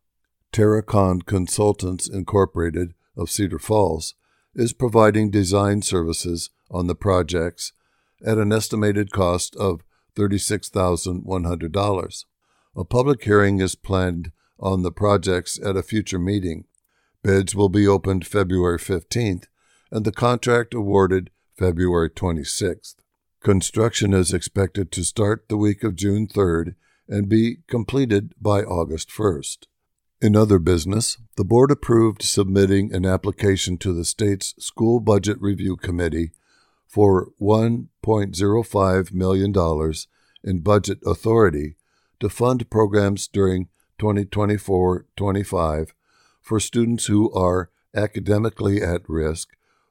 [0.52, 4.14] Terracon Consultants Incorporated of Cedar Falls
[4.54, 7.72] is providing design services on the projects
[8.24, 9.82] at an estimated cost of
[10.16, 12.24] $36,100.
[12.76, 16.64] A public hearing is planned on the projects at a future meeting.
[17.22, 19.44] Bids will be opened February 15th
[19.90, 22.96] and the contract awarded February 26th.
[23.42, 26.74] Construction is expected to start the week of June 3rd
[27.08, 29.66] and be completed by August 1st.
[30.20, 35.76] In other business, the board approved submitting an application to the state's School Budget Review
[35.76, 36.32] Committee
[36.88, 39.94] for $1.05 million
[40.42, 41.76] in budget authority
[42.18, 45.94] to fund programs during 2024 25
[46.40, 49.50] for students who are academically at risk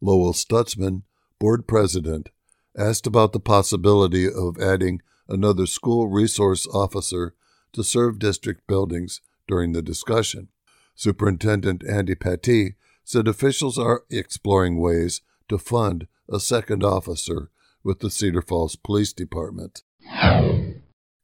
[0.00, 1.02] Lowell Stutzman,
[1.38, 2.30] board president,
[2.76, 7.34] asked about the possibility of adding another school resource officer
[7.72, 10.48] to serve district buildings during the discussion.
[10.94, 17.50] Superintendent Andy Pattee said officials are exploring ways to fund a second officer
[17.82, 19.82] with the Cedar Falls Police Department.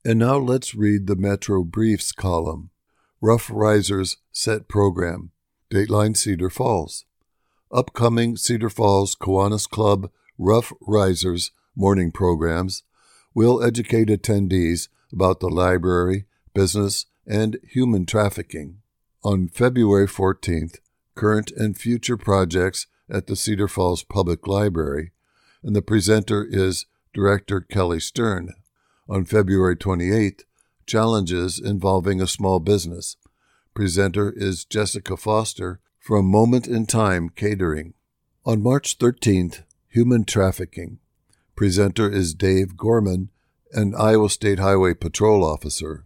[0.05, 2.71] And now let's read the Metro Briefs column.
[3.21, 5.31] Rough Risers Set Program,
[5.71, 7.05] Dateline Cedar Falls.
[7.73, 12.83] Upcoming Cedar Falls Kiwanis Club Rough Risers morning programs
[13.35, 16.27] will educate attendees about the library,
[16.57, 18.79] business, and human trafficking.
[19.23, 20.79] On February 14th,
[21.15, 25.13] current and future projects at the Cedar Falls Public Library,
[25.63, 28.55] and the presenter is Director Kelly Stern.
[29.07, 30.45] On February 28th,
[30.87, 33.17] challenges involving a small business.
[33.75, 37.93] Presenter is Jessica Foster from Moment in Time Catering.
[38.47, 41.01] On March 13th, Human Trafficking.
[41.55, 43.29] Presenter is Dave Gorman,
[43.73, 46.06] an Iowa State Highway Patrol officer.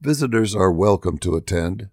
[0.00, 1.88] Visitors are welcome to attend.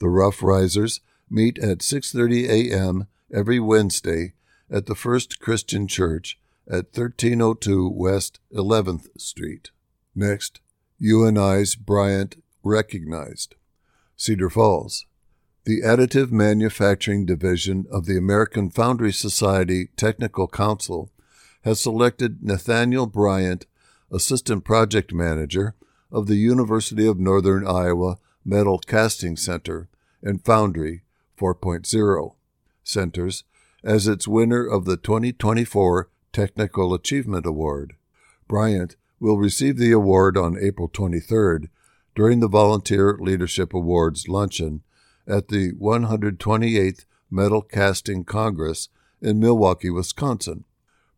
[0.00, 1.00] The Rough Risers
[1.30, 3.06] meet at 6:30 a.m.
[3.32, 4.34] every Wednesday
[4.68, 6.36] at the First Christian Church
[6.68, 9.70] at 1302 West 11th Street.
[10.16, 10.60] Next,
[11.00, 13.54] UNI's Bryant recognized.
[14.16, 15.06] Cedar Falls.
[15.64, 21.12] The Additive Manufacturing Division of the American Foundry Society Technical Council
[21.62, 23.66] has selected Nathaniel Bryant,
[24.10, 25.76] Assistant Project Manager
[26.14, 29.88] of the University of Northern Iowa Metal Casting Center
[30.22, 31.02] and Foundry
[31.36, 32.34] 4.0
[32.84, 33.42] centers
[33.82, 37.96] as its winner of the 2024 Technical Achievement Award.
[38.46, 41.68] Bryant will receive the award on April 23rd
[42.14, 44.84] during the Volunteer Leadership Awards luncheon
[45.26, 48.88] at the 128th Metal Casting Congress
[49.20, 50.64] in Milwaukee, Wisconsin.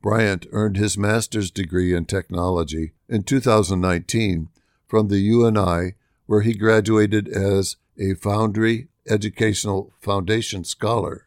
[0.01, 4.49] Bryant earned his master's degree in technology in 2019
[4.87, 5.95] from the UNI,
[6.27, 11.27] where he graduated as a Foundry Educational Foundation Scholar.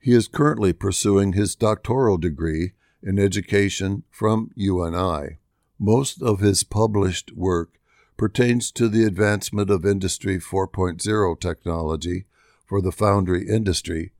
[0.00, 5.38] He is currently pursuing his doctoral degree in education from UNI.
[5.78, 7.78] Most of his published work
[8.16, 12.24] pertains to the advancement of Industry 4.0 technology
[12.66, 14.12] for the foundry industry,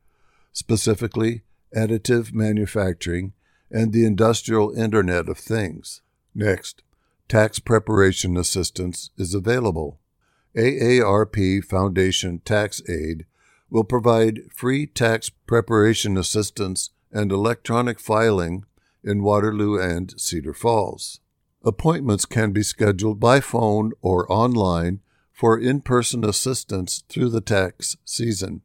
[0.52, 1.42] specifically
[1.76, 3.32] additive manufacturing
[3.70, 6.00] and the industrial Internet of Things.
[6.34, 6.82] Next,
[7.28, 10.00] tax preparation assistance is available.
[10.56, 13.26] AARP Foundation Tax Aid
[13.70, 18.64] will provide free tax preparation assistance and electronic filing
[19.04, 21.20] in Waterloo and Cedar Falls.
[21.64, 25.00] Appointments can be scheduled by phone or online
[25.32, 28.62] for in person assistance through the tax season.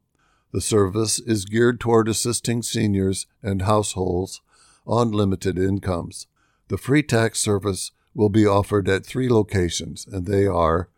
[0.51, 4.41] The service is geared toward assisting seniors and households
[4.85, 6.27] on limited incomes.
[6.69, 10.89] The free tax service will be offered at three locations, and they are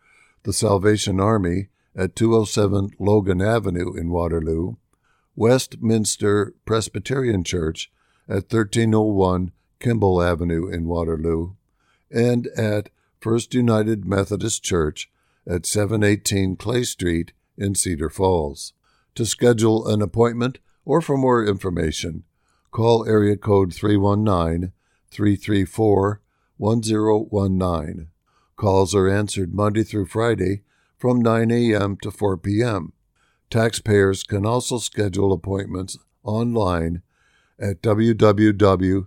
[0.42, 4.76] the Salvation Army at 207 Logan Avenue in Waterloo,
[5.34, 7.90] Westminster Presbyterian Church
[8.28, 11.54] at 1301 Kimball Avenue in Waterloo,
[12.10, 12.90] and at
[13.20, 15.10] First United Methodist Church
[15.46, 18.72] at 718 Clay Street in Cedar Falls.
[19.14, 22.24] To schedule an appointment or for more information,
[22.70, 24.72] call area code 319
[25.10, 26.20] 334
[26.58, 28.08] 1019.
[28.56, 30.62] Calls are answered Monday through Friday
[30.98, 31.96] from 9 a.m.
[32.02, 32.92] to 4 p.m.
[33.50, 37.02] Taxpayers can also schedule appointments online
[37.58, 39.06] at www.vccv.org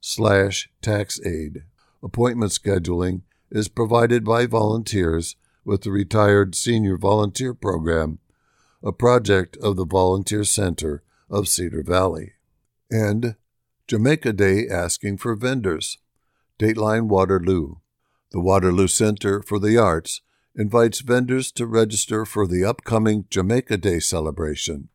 [0.00, 1.62] slash taxaid.
[2.02, 8.18] Appointment scheduling is provided by volunteers with the Retired Senior Volunteer Program,
[8.82, 12.32] a project of the Volunteer Center of Cedar Valley.
[12.90, 13.36] And
[13.86, 15.98] Jamaica Day asking for vendors.
[16.58, 17.76] Dateline Waterloo.
[18.32, 20.20] The Waterloo Center for the Arts
[20.54, 24.88] invites vendors to register for the upcoming Jamaica Day celebration.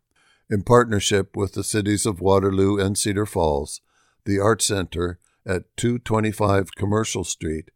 [0.49, 3.81] In partnership with the cities of Waterloo and Cedar Falls,
[4.25, 7.71] the Art Center at 225 Commercial Street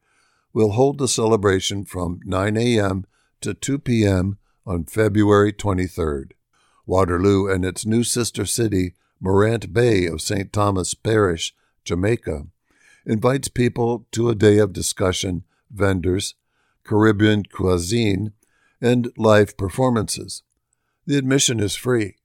[0.54, 3.06] will hold the celebration from 9 a.m.
[3.42, 4.38] to 2 p.m.
[4.66, 6.32] on February 23rd.
[6.86, 10.52] Waterloo and its new sister city, Morant Bay of St.
[10.54, 11.54] Thomas Parish,
[11.84, 12.48] Jamaica,
[13.06, 16.36] invites people to a day of discussion, vendors,
[16.84, 18.34] Caribbean cuisine,
[18.82, 20.44] and live performances.
[21.06, 22.16] The admission is free.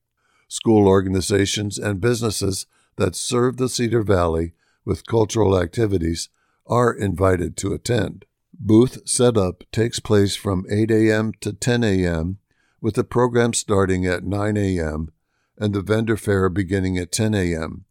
[0.48, 2.66] School organizations and businesses
[2.96, 4.52] that serve the Cedar Valley
[4.84, 6.28] with cultural activities
[6.66, 8.24] are invited to attend.
[8.58, 11.32] Booth setup takes place from 8 a.m.
[11.40, 12.38] to 10 a.m.,
[12.80, 15.10] with the program starting at 9 a.m.
[15.58, 17.84] and the vendor fair beginning at 10 a.m.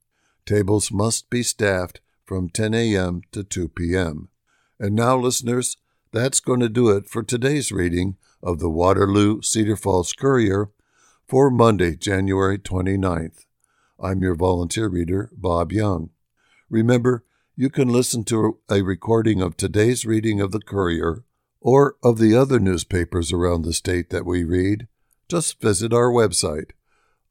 [0.45, 3.21] Tables must be staffed from 10 a.m.
[3.31, 4.29] to 2 p.m.
[4.79, 5.77] And now, listeners,
[6.11, 10.69] that's going to do it for today's reading of the Waterloo Cedar Falls Courier
[11.27, 13.45] for Monday, January 29th.
[13.99, 16.09] I'm your volunteer reader, Bob Young.
[16.69, 17.23] Remember,
[17.55, 21.23] you can listen to a recording of today's reading of the Courier
[21.61, 24.87] or of the other newspapers around the state that we read.
[25.29, 26.71] Just visit our website,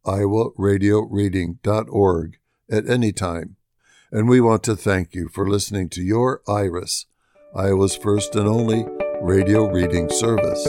[0.04, 2.38] iowaradioreading.org,
[2.70, 3.56] at any time.
[4.10, 7.06] And we want to thank you for listening to your IRIS,
[7.54, 8.84] Iowa's first and only
[9.20, 10.66] radio reading service.